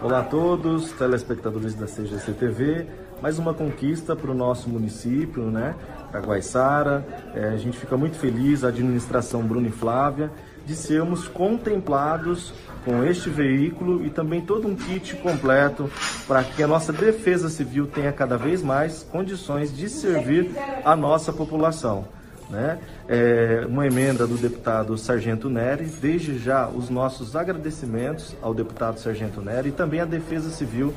[0.00, 2.86] Olá a todos, telespectadores da CGC TV.
[3.20, 5.76] Mais uma conquista para o nosso município, né?
[6.10, 7.06] Para Guaiçara.
[7.34, 10.32] É, a gente fica muito feliz, a administração Bruno e Flávia,
[10.66, 12.52] de sermos contemplados
[12.84, 15.90] com este veículo e também todo um kit completo
[16.26, 20.50] para que a nossa defesa civil tenha cada vez mais condições de servir
[20.84, 22.06] a nossa população.
[22.50, 22.78] Né?
[23.08, 29.40] É uma emenda do deputado Sargento Neri, desde já os nossos agradecimentos ao deputado Sargento
[29.40, 30.92] Neri e também à Defesa Civil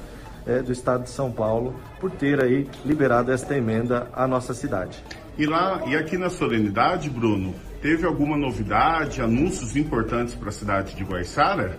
[0.45, 5.03] é, do Estado de São Paulo por ter aí liberado esta emenda à nossa cidade.
[5.37, 7.53] E lá e aqui na solenidade, Bruno,
[7.85, 11.77] teve alguma novidade, anúncios importantes para a cidade de Guaiçara?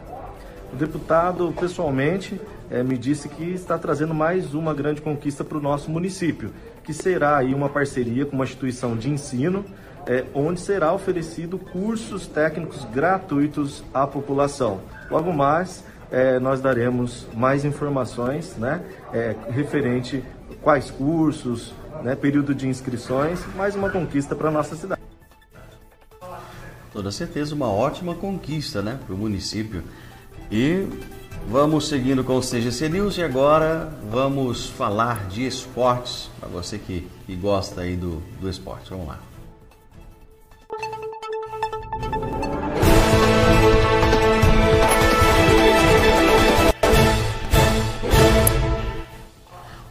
[0.73, 2.41] O deputado, pessoalmente,
[2.71, 6.53] é, me disse que está trazendo mais uma grande conquista para o nosso município,
[6.85, 9.65] que será aí uma parceria com uma instituição de ensino,
[10.07, 14.83] é, onde será oferecido cursos técnicos gratuitos à população.
[15.11, 18.81] Logo mais, é, nós daremos mais informações né,
[19.51, 20.23] referente
[20.63, 25.06] quais cursos, né, período de inscrições, mais uma conquista para a nossa cidade.
[26.97, 29.85] Toda certeza, uma ótima conquista né, para o município.
[30.51, 30.89] E
[31.47, 37.07] vamos seguindo com o CGC News e agora vamos falar de esportes, para você que,
[37.27, 38.89] que gosta aí do, do esporte.
[38.89, 39.21] Vamos lá.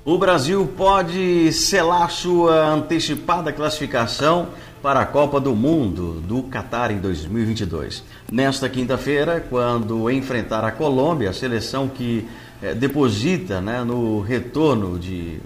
[0.03, 4.49] O Brasil pode selar sua antecipada classificação
[4.85, 8.03] para a Copa do Mundo do Catar em 2022.
[8.31, 12.23] Nesta quinta-feira, quando enfrentar a Colômbia, a seleção que
[12.61, 15.39] é, deposita né, no retorno de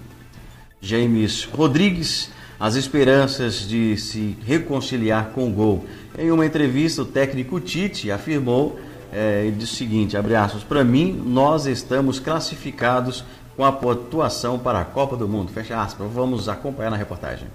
[0.78, 2.30] James Rodrigues
[2.60, 5.86] as esperanças de se reconciliar com o gol.
[6.18, 8.78] Em uma entrevista, o técnico Tite afirmou
[9.10, 13.24] é, ele disse o seguinte, abre aspas, para mim, nós estamos classificados
[13.56, 15.50] com a pontuação para a Copa do Mundo.
[15.50, 16.06] Fecha aspas.
[16.12, 17.48] Vamos acompanhar na reportagem.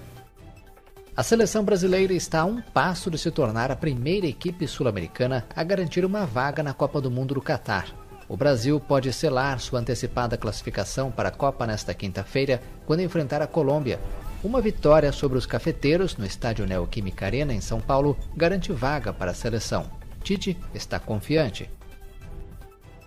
[1.16, 5.64] A seleção brasileira está a um passo de se tornar a primeira equipe sul-americana a
[5.64, 7.86] garantir uma vaga na Copa do Mundo do Catar.
[8.28, 13.46] O Brasil pode selar sua antecipada classificação para a Copa nesta quinta-feira, quando enfrentar a
[13.46, 13.98] Colômbia.
[14.44, 19.30] Uma vitória sobre os cafeteiros no estádio Neoquímica Arena, em São Paulo, garante vaga para
[19.30, 19.90] a seleção.
[20.22, 21.70] Tite está confiante.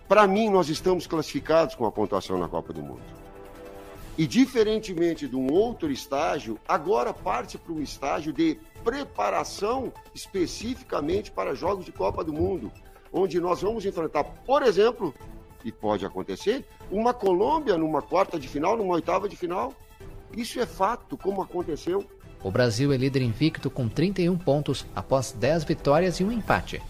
[0.08, 3.19] Para mim, nós estamos classificados com a pontuação na Copa do Mundo.
[4.20, 11.54] E diferentemente de um outro estágio, agora parte para um estágio de preparação especificamente para
[11.54, 12.70] jogos de Copa do Mundo,
[13.10, 15.14] onde nós vamos enfrentar, por exemplo,
[15.64, 19.72] e pode acontecer, uma Colômbia numa quarta de final, numa oitava de final.
[20.36, 22.04] Isso é fato, como aconteceu.
[22.44, 26.82] O Brasil é líder invicto com 31 pontos após 10 vitórias e um empate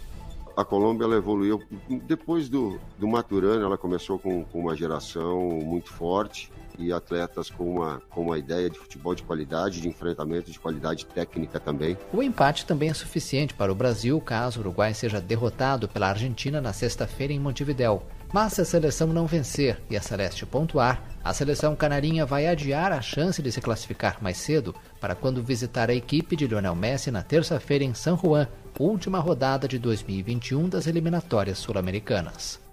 [0.56, 1.62] a Colômbia ela evoluiu.
[2.06, 6.50] Depois do, do Maturana, ela começou com, com uma geração muito forte
[6.84, 11.06] e atletas com uma, com uma ideia de futebol de qualidade, de enfrentamento de qualidade
[11.06, 11.96] técnica também.
[12.12, 16.60] O empate também é suficiente para o Brasil caso o Uruguai seja derrotado pela Argentina
[16.60, 18.02] na sexta-feira em Montevidéu.
[18.32, 22.92] Mas se a seleção não vencer e a Celeste pontuar, a seleção canarinha vai adiar
[22.92, 27.10] a chance de se classificar mais cedo para quando visitar a equipe de Lionel Messi
[27.10, 28.46] na terça-feira em San Juan,
[28.78, 32.69] última rodada de 2021 das eliminatórias sul-americanas.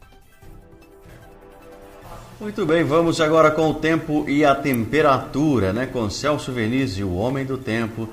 [2.39, 5.87] Muito bem, vamos agora com o tempo e a temperatura, né?
[5.87, 8.07] Com Celso Veniz e o Homem do Tempo,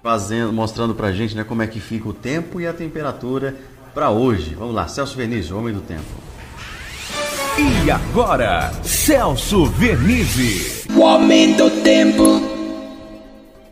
[0.00, 3.56] fazendo, mostrando pra gente né, como é que fica o tempo e a temperatura
[3.92, 4.54] para hoje.
[4.54, 6.04] Vamos lá, Celso Veniz, o Homem do Tempo.
[7.58, 10.84] E agora, Celso Vernizzi.
[10.94, 12.59] O Homem do Tempo.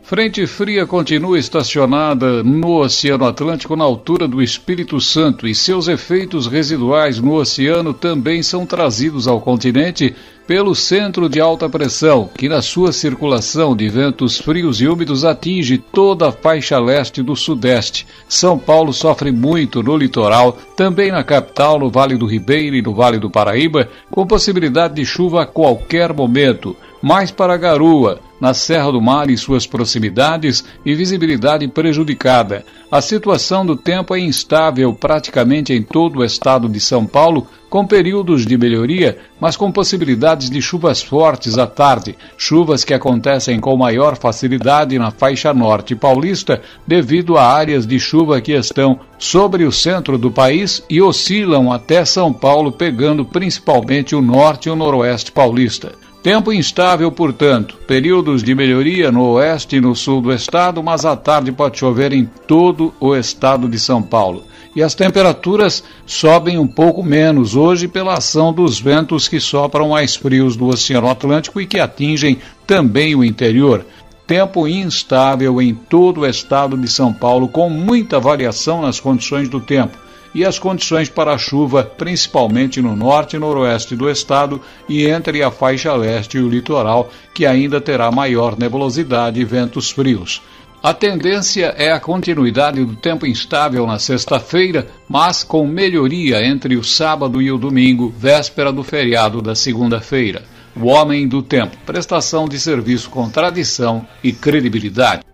[0.09, 6.47] Frente fria continua estacionada no Oceano Atlântico na altura do Espírito Santo e seus efeitos
[6.47, 12.63] residuais no oceano também são trazidos ao continente pelo centro de alta pressão, que na
[12.63, 18.07] sua circulação de ventos frios e úmidos atinge toda a faixa leste do sudeste.
[18.27, 22.95] São Paulo sofre muito no litoral, também na capital, no Vale do Ribeiro e no
[22.95, 26.75] Vale do Paraíba, com possibilidade de chuva a qualquer momento.
[27.01, 32.65] Mais para a garoa, na Serra do Mar e suas proximidades e visibilidade prejudicada.
[32.91, 37.87] A situação do tempo é instável praticamente em todo o estado de São Paulo, com
[37.87, 43.77] períodos de melhoria, mas com possibilidades de chuvas fortes à tarde, chuvas que acontecem com
[43.77, 49.73] maior facilidade na faixa norte paulista, devido a áreas de chuva que estão sobre o
[49.73, 55.31] centro do país e oscilam até São Paulo, pegando principalmente o norte e o noroeste
[55.31, 55.93] paulista.
[56.23, 61.15] Tempo instável, portanto, períodos de melhoria no oeste e no sul do estado, mas à
[61.15, 64.43] tarde pode chover em todo o estado de São Paulo.
[64.75, 70.17] E as temperaturas sobem um pouco menos hoje pela ação dos ventos que sopram mais
[70.17, 73.87] frios do Oceano Atlântico e que atingem também o interior.
[74.27, 79.61] Tempo instável em todo o estado de São Paulo, com muita variação nas condições do
[79.61, 79.97] tempo
[80.35, 85.51] e as condições para chuva, principalmente no norte e noroeste do estado e entre a
[85.51, 90.43] faixa leste e o litoral, que ainda terá maior nebulosidade e ventos frios.
[90.81, 96.85] A tendência é a continuidade do tempo instável na sexta-feira, mas com melhoria entre o
[96.85, 100.45] sábado e o domingo, véspera do feriado da segunda-feira.
[100.77, 105.28] O Homem do Tempo, prestação de serviço com tradição e credibilidade.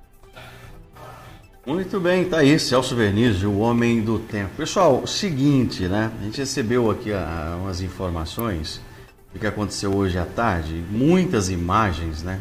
[1.66, 4.50] Muito bem, tá aí, Celso Vernizzi, o Homem do Tempo.
[4.54, 6.12] Pessoal, o seguinte, né?
[6.20, 8.82] A gente recebeu aqui ah, umas informações
[9.32, 12.38] do que aconteceu hoje à tarde, muitas imagens, né?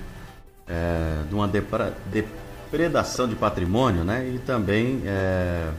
[0.68, 4.28] É, de uma depra, depredação de patrimônio, né?
[4.28, 5.70] E também é,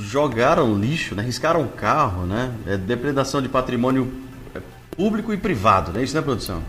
[0.00, 1.22] jogaram lixo, né?
[1.22, 2.54] Riscaram carro, né?
[2.66, 4.10] É, depredação de patrimônio
[4.54, 4.62] é,
[4.96, 6.02] público e privado, né?
[6.02, 6.62] Isso, né, produção?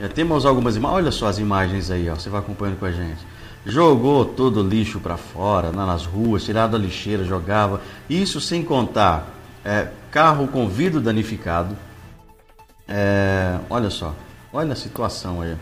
[0.00, 0.96] Já temos algumas imagens.
[0.96, 2.14] Olha só as imagens aí, ó.
[2.14, 6.72] Você vai acompanhando com a gente jogou todo o lixo para fora, nas ruas, tirava
[6.72, 7.80] da lixeira, jogava.
[8.08, 9.34] Isso sem contar
[9.64, 11.76] é, carro com vidro danificado.
[12.88, 14.14] É, olha só,
[14.52, 15.56] olha a situação aí.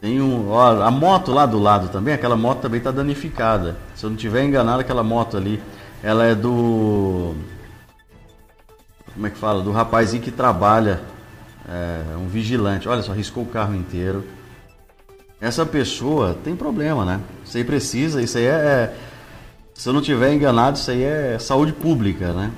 [0.00, 3.76] Tem um, ó, a moto lá do lado também, aquela moto também está danificada.
[3.94, 5.62] Se eu não tiver enganado, aquela moto ali,
[6.02, 7.34] ela é do
[9.14, 9.62] como é que fala?
[9.62, 11.00] Do rapazinho que trabalha,
[11.68, 12.88] é, um vigilante.
[12.88, 14.24] Olha só, riscou o carro inteiro
[15.40, 17.20] essa pessoa tem problema, né?
[17.44, 18.94] Isso aí precisa, isso aí é, é.
[19.72, 22.50] Se eu não tiver enganado, isso aí é saúde pública, né?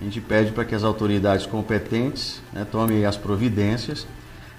[0.00, 4.06] A gente pede para que as autoridades competentes né, tomem as providências.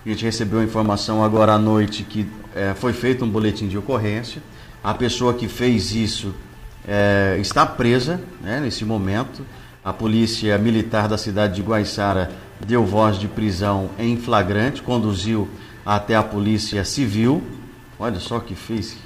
[0.05, 3.77] A gente recebeu a informação agora à noite que é, foi feito um boletim de
[3.77, 4.41] ocorrência.
[4.83, 6.35] A pessoa que fez isso
[6.85, 9.45] é, está presa né, nesse momento.
[9.81, 15.47] A polícia militar da cidade de Guaiçara deu voz de prisão em flagrante, conduziu
[15.85, 17.41] até a polícia civil
[17.99, 18.97] Olha só que fez.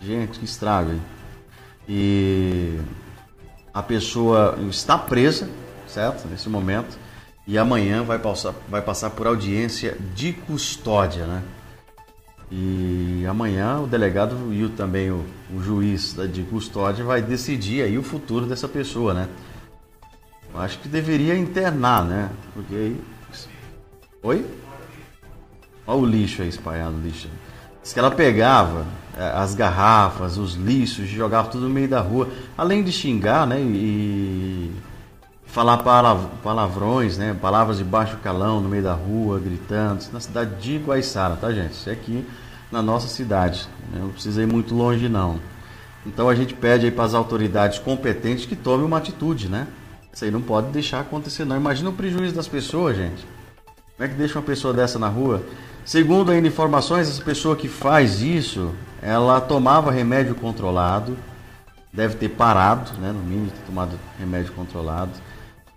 [0.00, 1.02] Gente, que estrago, hein?
[1.88, 2.78] E
[3.72, 5.48] a pessoa está presa,
[5.88, 6.28] certo?
[6.28, 6.98] Nesse momento.
[7.46, 11.42] E amanhã vai passar, vai passar por audiência de custódia, né?
[12.50, 18.02] E amanhã o delegado e também o, o juiz de custódia vai decidir aí o
[18.02, 19.28] futuro dessa pessoa, né?
[20.52, 22.30] Eu acho que deveria internar, né?
[22.52, 23.00] Porque aí.
[24.22, 24.46] Oi?
[25.86, 27.28] Olha o lixo aí espalhado, lixo.
[27.84, 32.30] Diz que ela pegava é, as garrafas, os lixos, jogava tudo no meio da rua,
[32.56, 34.72] além de xingar, né, e
[35.44, 35.76] falar
[36.42, 41.36] palavrões, né, palavras de baixo calão no meio da rua, gritando, na cidade de Guaiçara,
[41.36, 41.72] tá gente?
[41.72, 42.26] Isso é aqui
[42.72, 44.00] na nossa cidade, né?
[44.00, 45.38] não precisa ir muito longe não.
[46.06, 49.66] Então a gente pede aí para as autoridades competentes que tomem uma atitude, né?
[50.12, 51.56] Isso aí não pode deixar acontecer não.
[51.56, 53.26] Imagina o prejuízo das pessoas, gente.
[53.96, 55.42] Como é que deixa uma pessoa dessa na rua?
[55.84, 58.72] Segundo ainda informações, essa pessoa que faz isso,
[59.02, 61.16] ela tomava remédio controlado,
[61.92, 65.12] deve ter parado, né, no mínimo ter tomado remédio controlado.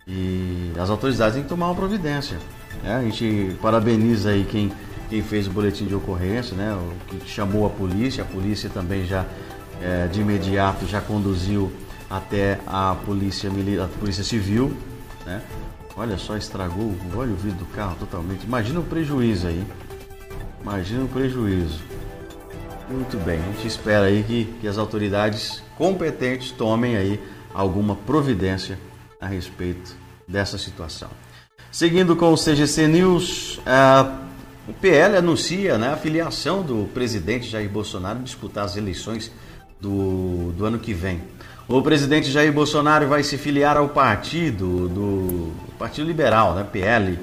[0.07, 2.37] E as autoridades têm que tomar uma providência.
[2.81, 2.95] Né?
[2.95, 4.71] A gente parabeniza aí quem,
[5.09, 8.23] quem fez o boletim de ocorrência, né, o que chamou a polícia.
[8.23, 9.25] A polícia também já
[9.81, 11.69] é, de imediato já conduziu
[12.09, 13.51] até a polícia,
[13.99, 14.75] polícia civil.
[15.25, 15.41] Né?
[15.97, 18.45] Olha só, estragou, olha o vidro do carro totalmente.
[18.45, 19.67] Imagina o prejuízo aí.
[20.61, 21.79] Imagina o prejuízo.
[22.89, 27.19] Muito bem, a gente espera aí que, que as autoridades competentes tomem aí
[27.53, 28.79] alguma providência
[29.19, 29.95] a respeito
[30.27, 31.09] dessa situação.
[31.71, 33.59] Seguindo com o CGC News,
[34.67, 39.31] o PL anuncia né, a filiação do presidente Jair Bolsonaro disputar as eleições
[39.79, 41.21] do, do ano que vem.
[41.67, 47.19] O presidente Jair Bolsonaro vai se filiar ao partido do Partido Liberal, né, PL,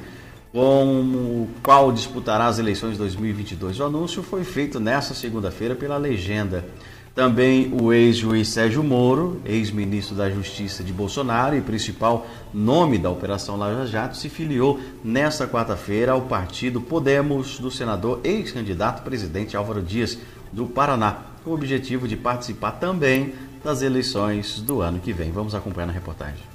[0.54, 3.80] com o qual disputará as eleições de 2022.
[3.80, 6.64] O anúncio foi feito nesta segunda-feira pela legenda
[7.12, 13.56] Também o ex-juiz Sérgio Moro, ex-ministro da Justiça de Bolsonaro e principal nome da Operação
[13.56, 20.18] Lava Jato, se filiou nesta quarta-feira ao partido Podemos do senador ex-candidato presidente Álvaro Dias
[20.52, 25.32] do Paraná, com o objetivo de participar também das eleições do ano que vem.
[25.32, 26.53] Vamos acompanhar na reportagem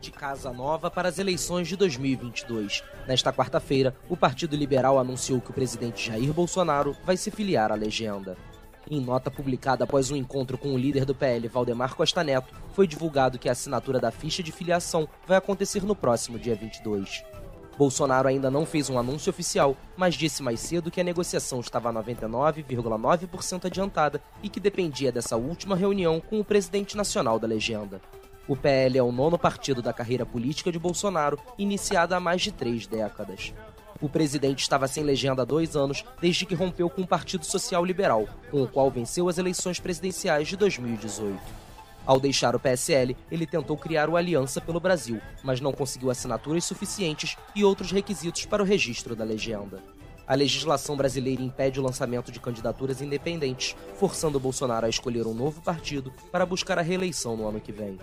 [0.00, 2.82] de Casa Nova para as eleições de 2022.
[3.06, 7.74] Nesta quarta-feira, o Partido Liberal anunciou que o presidente Jair Bolsonaro vai se filiar à
[7.74, 8.36] legenda.
[8.88, 12.86] Em nota publicada após um encontro com o líder do PL, Valdemar Costa Neto, foi
[12.86, 17.24] divulgado que a assinatura da ficha de filiação vai acontecer no próximo dia 22.
[17.76, 21.92] Bolsonaro ainda não fez um anúncio oficial, mas disse mais cedo que a negociação estava
[21.92, 28.00] 99,9% adiantada e que dependia dessa última reunião com o presidente nacional da legenda.
[28.48, 32.52] O PL é o nono partido da carreira política de Bolsonaro, iniciada há mais de
[32.52, 33.52] três décadas.
[34.00, 37.84] O presidente estava sem legenda há dois anos, desde que rompeu com o Partido Social
[37.84, 41.40] Liberal, com o qual venceu as eleições presidenciais de 2018.
[42.04, 46.64] Ao deixar o PSL, ele tentou criar o Aliança pelo Brasil, mas não conseguiu assinaturas
[46.64, 49.82] suficientes e outros requisitos para o registro da legenda.
[50.24, 55.60] A legislação brasileira impede o lançamento de candidaturas independentes, forçando Bolsonaro a escolher um novo
[55.62, 57.98] partido para buscar a reeleição no ano que vem.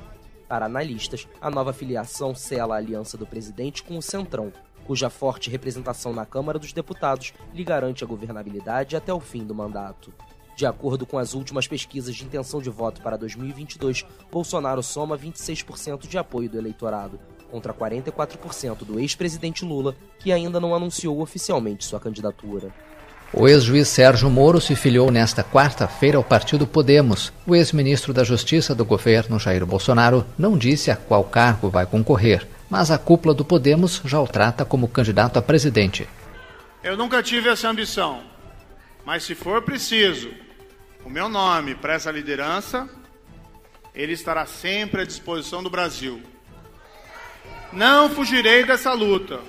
[0.54, 4.54] Para analistas, a nova filiação sela a aliança do presidente com o Centrão,
[4.86, 9.56] cuja forte representação na Câmara dos Deputados lhe garante a governabilidade até o fim do
[9.56, 10.14] mandato.
[10.56, 16.06] De acordo com as últimas pesquisas de intenção de voto para 2022, Bolsonaro soma 26%
[16.06, 22.00] de apoio do eleitorado, contra 44% do ex-presidente Lula, que ainda não anunciou oficialmente sua
[22.00, 22.72] candidatura.
[23.34, 27.34] O ex-juiz Sérgio Moro se filiou nesta quarta-feira ao partido Podemos.
[27.48, 32.48] O ex-ministro da Justiça do governo, Jair Bolsonaro, não disse a qual cargo vai concorrer
[32.74, 36.10] mas a cúpula do Podemos já o trata como candidato a presidente.
[36.84, 38.24] Eu nunca tive essa ambição,
[39.06, 40.32] mas se for preciso
[41.06, 42.90] o meu nome para essa liderança,
[43.94, 46.20] ele estará sempre à disposição do Brasil.
[47.72, 49.40] Não fugirei dessa luta,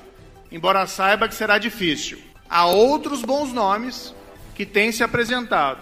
[0.52, 2.18] embora saiba que será difícil.
[2.54, 4.14] Há outros bons nomes
[4.54, 5.80] que têm se apresentado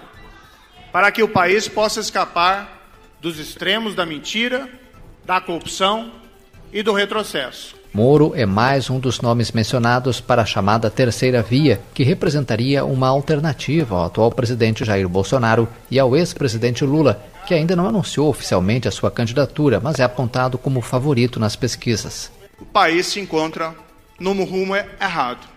[0.90, 2.88] para que o país possa escapar
[3.20, 4.66] dos extremos da mentira,
[5.22, 6.10] da corrupção
[6.72, 7.76] e do retrocesso.
[7.92, 13.08] Moro é mais um dos nomes mencionados para a chamada terceira via, que representaria uma
[13.08, 18.88] alternativa ao atual presidente Jair Bolsonaro e ao ex-presidente Lula, que ainda não anunciou oficialmente
[18.88, 22.32] a sua candidatura, mas é apontado como favorito nas pesquisas.
[22.58, 23.74] O país se encontra
[24.18, 25.51] no rumo errado.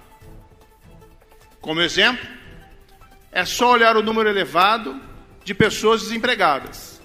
[1.65, 2.23] Como exemplo,
[3.31, 5.01] é só olhar o número elevado
[5.43, 7.01] de pessoas desempregadas.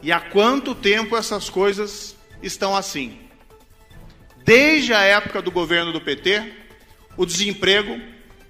[0.00, 3.18] E há quanto tempo essas coisas estão assim?
[4.44, 6.48] Desde a época do governo do PT,
[7.16, 8.00] o desemprego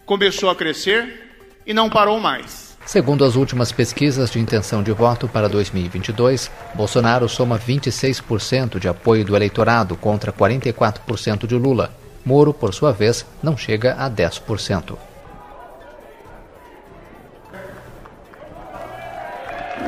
[0.04, 1.30] começou a crescer
[1.66, 2.76] e não parou mais.
[2.84, 9.24] Segundo as últimas pesquisas de intenção de voto para 2022, Bolsonaro soma 26% de apoio
[9.24, 11.90] do eleitorado contra 44% de Lula.
[12.22, 15.13] Moro, por sua vez, não chega a 10%.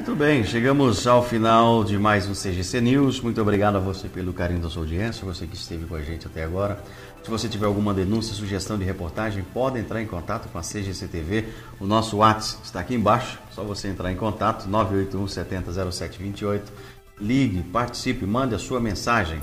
[0.07, 3.21] Muito bem, chegamos ao final de mais um CGC News.
[3.21, 6.29] Muito obrigado a você pelo carinho da sua audiência, você que esteve com a gente
[6.29, 6.81] até agora.
[7.25, 11.09] Se você tiver alguma denúncia, sugestão de reportagem, pode entrar em contato com a CGC
[11.09, 11.47] TV.
[11.81, 16.73] O nosso WhatsApp está aqui embaixo, só você entrar em contato, 981 70 0728.
[17.21, 19.41] Ligue, participe, mande a sua mensagem.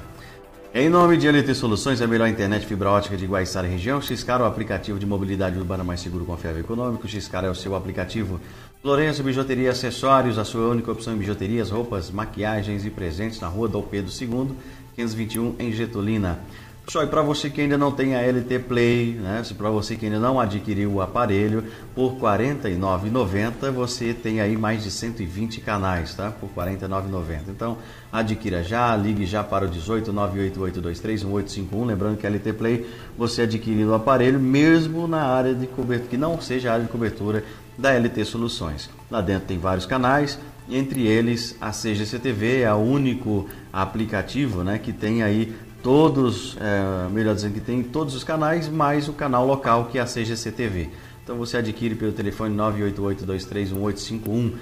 [0.76, 4.44] Em nome de LT Soluções, a melhor internet fibra ótica de Guaiçara região, Xcar é
[4.44, 7.08] o aplicativo de mobilidade urbana mais seguro, confiável e econômico.
[7.08, 8.42] Xcar é o seu aplicativo
[8.84, 13.68] Lourenço Bijuteria Acessórios, a sua única opção em bijuterias, roupas, maquiagens e presentes na rua
[13.68, 14.56] Dom Pedro II,
[14.96, 16.40] 521 em Getulina.
[16.86, 19.42] Pessoal, e para você que ainda não tem a LT Play, né?
[19.58, 21.64] Para você que ainda não adquiriu o aparelho,
[21.96, 26.30] por R$ 49,90 você tem aí mais de 120 canais, tá?
[26.30, 27.44] Por R$ 49,90.
[27.48, 27.78] Então,
[28.12, 32.86] adquira já, ligue já para o 18 988231851, lembrando que a LT Play
[33.18, 36.92] você adquirindo o aparelho mesmo na área de cobertura, que não seja a área de
[36.92, 37.46] cobertura
[37.78, 38.90] da LT Soluções.
[39.10, 40.38] Lá dentro tem vários canais,
[40.70, 45.54] entre eles a CGCTV é o único aplicativo né, que tem aí
[45.84, 50.02] todos, é, melhor dizendo, que tem todos os canais, mais o canal local que é
[50.02, 50.90] a CGCTV.
[51.24, 54.54] Então você adquire pelo telefone 988231851,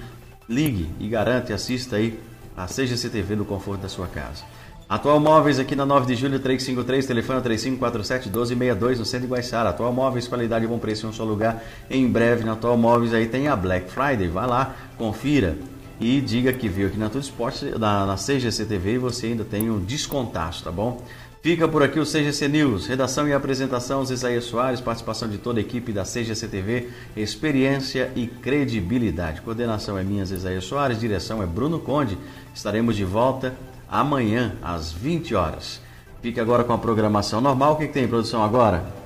[0.49, 2.19] ligue e garante, assista aí
[2.57, 4.43] a CGCTV no conforto da sua casa.
[4.89, 9.69] Atual Móveis aqui na 9 de julho 353, telefone 3547 1262 no centro de Guaiçara.
[9.69, 11.63] Atual Móveis, qualidade e bom preço em um só lugar.
[11.89, 14.27] Em breve na Atual Móveis aí tem a Black Friday.
[14.27, 15.57] Vai lá, confira
[16.01, 19.45] e diga que viu aqui na Tudo Esporte, na, na CGC TV e você ainda
[19.45, 20.99] tem um descontaço, tá bom?
[21.43, 25.61] Fica por aqui o CGC News, redação e apresentação Isaías Soares, participação de toda a
[25.61, 29.41] equipe da CGC TV, experiência e credibilidade.
[29.41, 32.17] Coordenação é minha, Isaías Soares, direção é Bruno Conde.
[32.53, 33.55] Estaremos de volta
[33.89, 35.81] amanhã às 20 horas.
[36.21, 37.73] Fique agora com a programação normal.
[37.73, 39.00] O que, que tem em produção agora?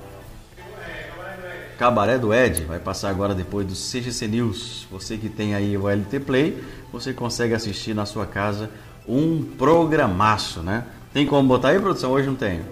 [1.78, 4.86] Cabaré do Ed vai passar agora depois do CGC News.
[4.90, 6.62] Você que tem aí o LT Play,
[6.92, 8.70] você consegue assistir na sua casa
[9.06, 10.84] um programaço, né?
[11.12, 12.12] Tem como botar aí, produção?
[12.12, 12.62] Hoje não tem.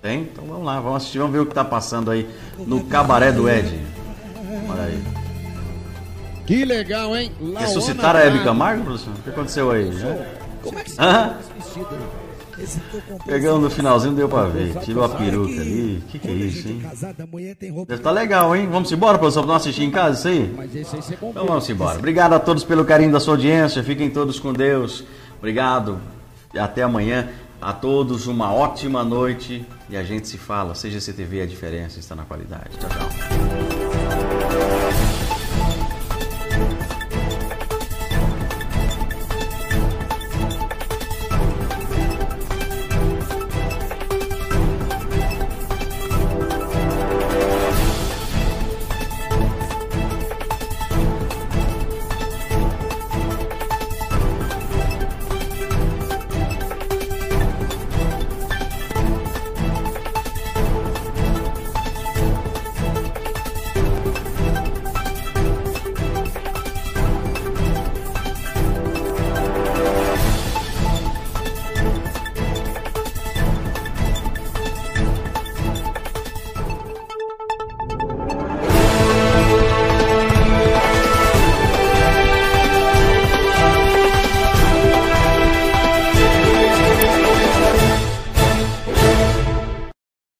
[0.00, 0.22] Tem?
[0.22, 2.28] Então vamos lá, vamos assistir, vamos ver o que está passando aí
[2.58, 3.78] no Cabaré do Ed.
[4.68, 5.02] Olha aí.
[6.46, 7.30] Que legal, hein?
[7.58, 9.12] Ressuscitaram a Hebe Camargo, produção?
[9.12, 9.90] O que aconteceu aí?
[10.62, 11.02] Como é que você
[11.56, 12.29] vestido
[13.24, 14.74] Pegando no finalzinho deu pra ver.
[14.80, 16.02] Tirou a peruca ali.
[16.08, 16.82] Que que é isso, hein?
[17.86, 18.68] Deve estar legal, hein?
[18.70, 20.54] Vamos embora, produção, pra não assistir em casa isso aí?
[21.22, 21.98] Então vamos embora.
[21.98, 23.82] Obrigado a todos pelo carinho da sua audiência.
[23.82, 25.04] Fiquem todos com Deus.
[25.38, 25.98] Obrigado.
[26.52, 27.28] E até amanhã.
[27.60, 29.66] A todos uma ótima noite.
[29.88, 30.74] E a gente se fala.
[30.74, 32.70] Seja CTV, a diferença está na qualidade.
[32.78, 33.08] Tchau, tchau.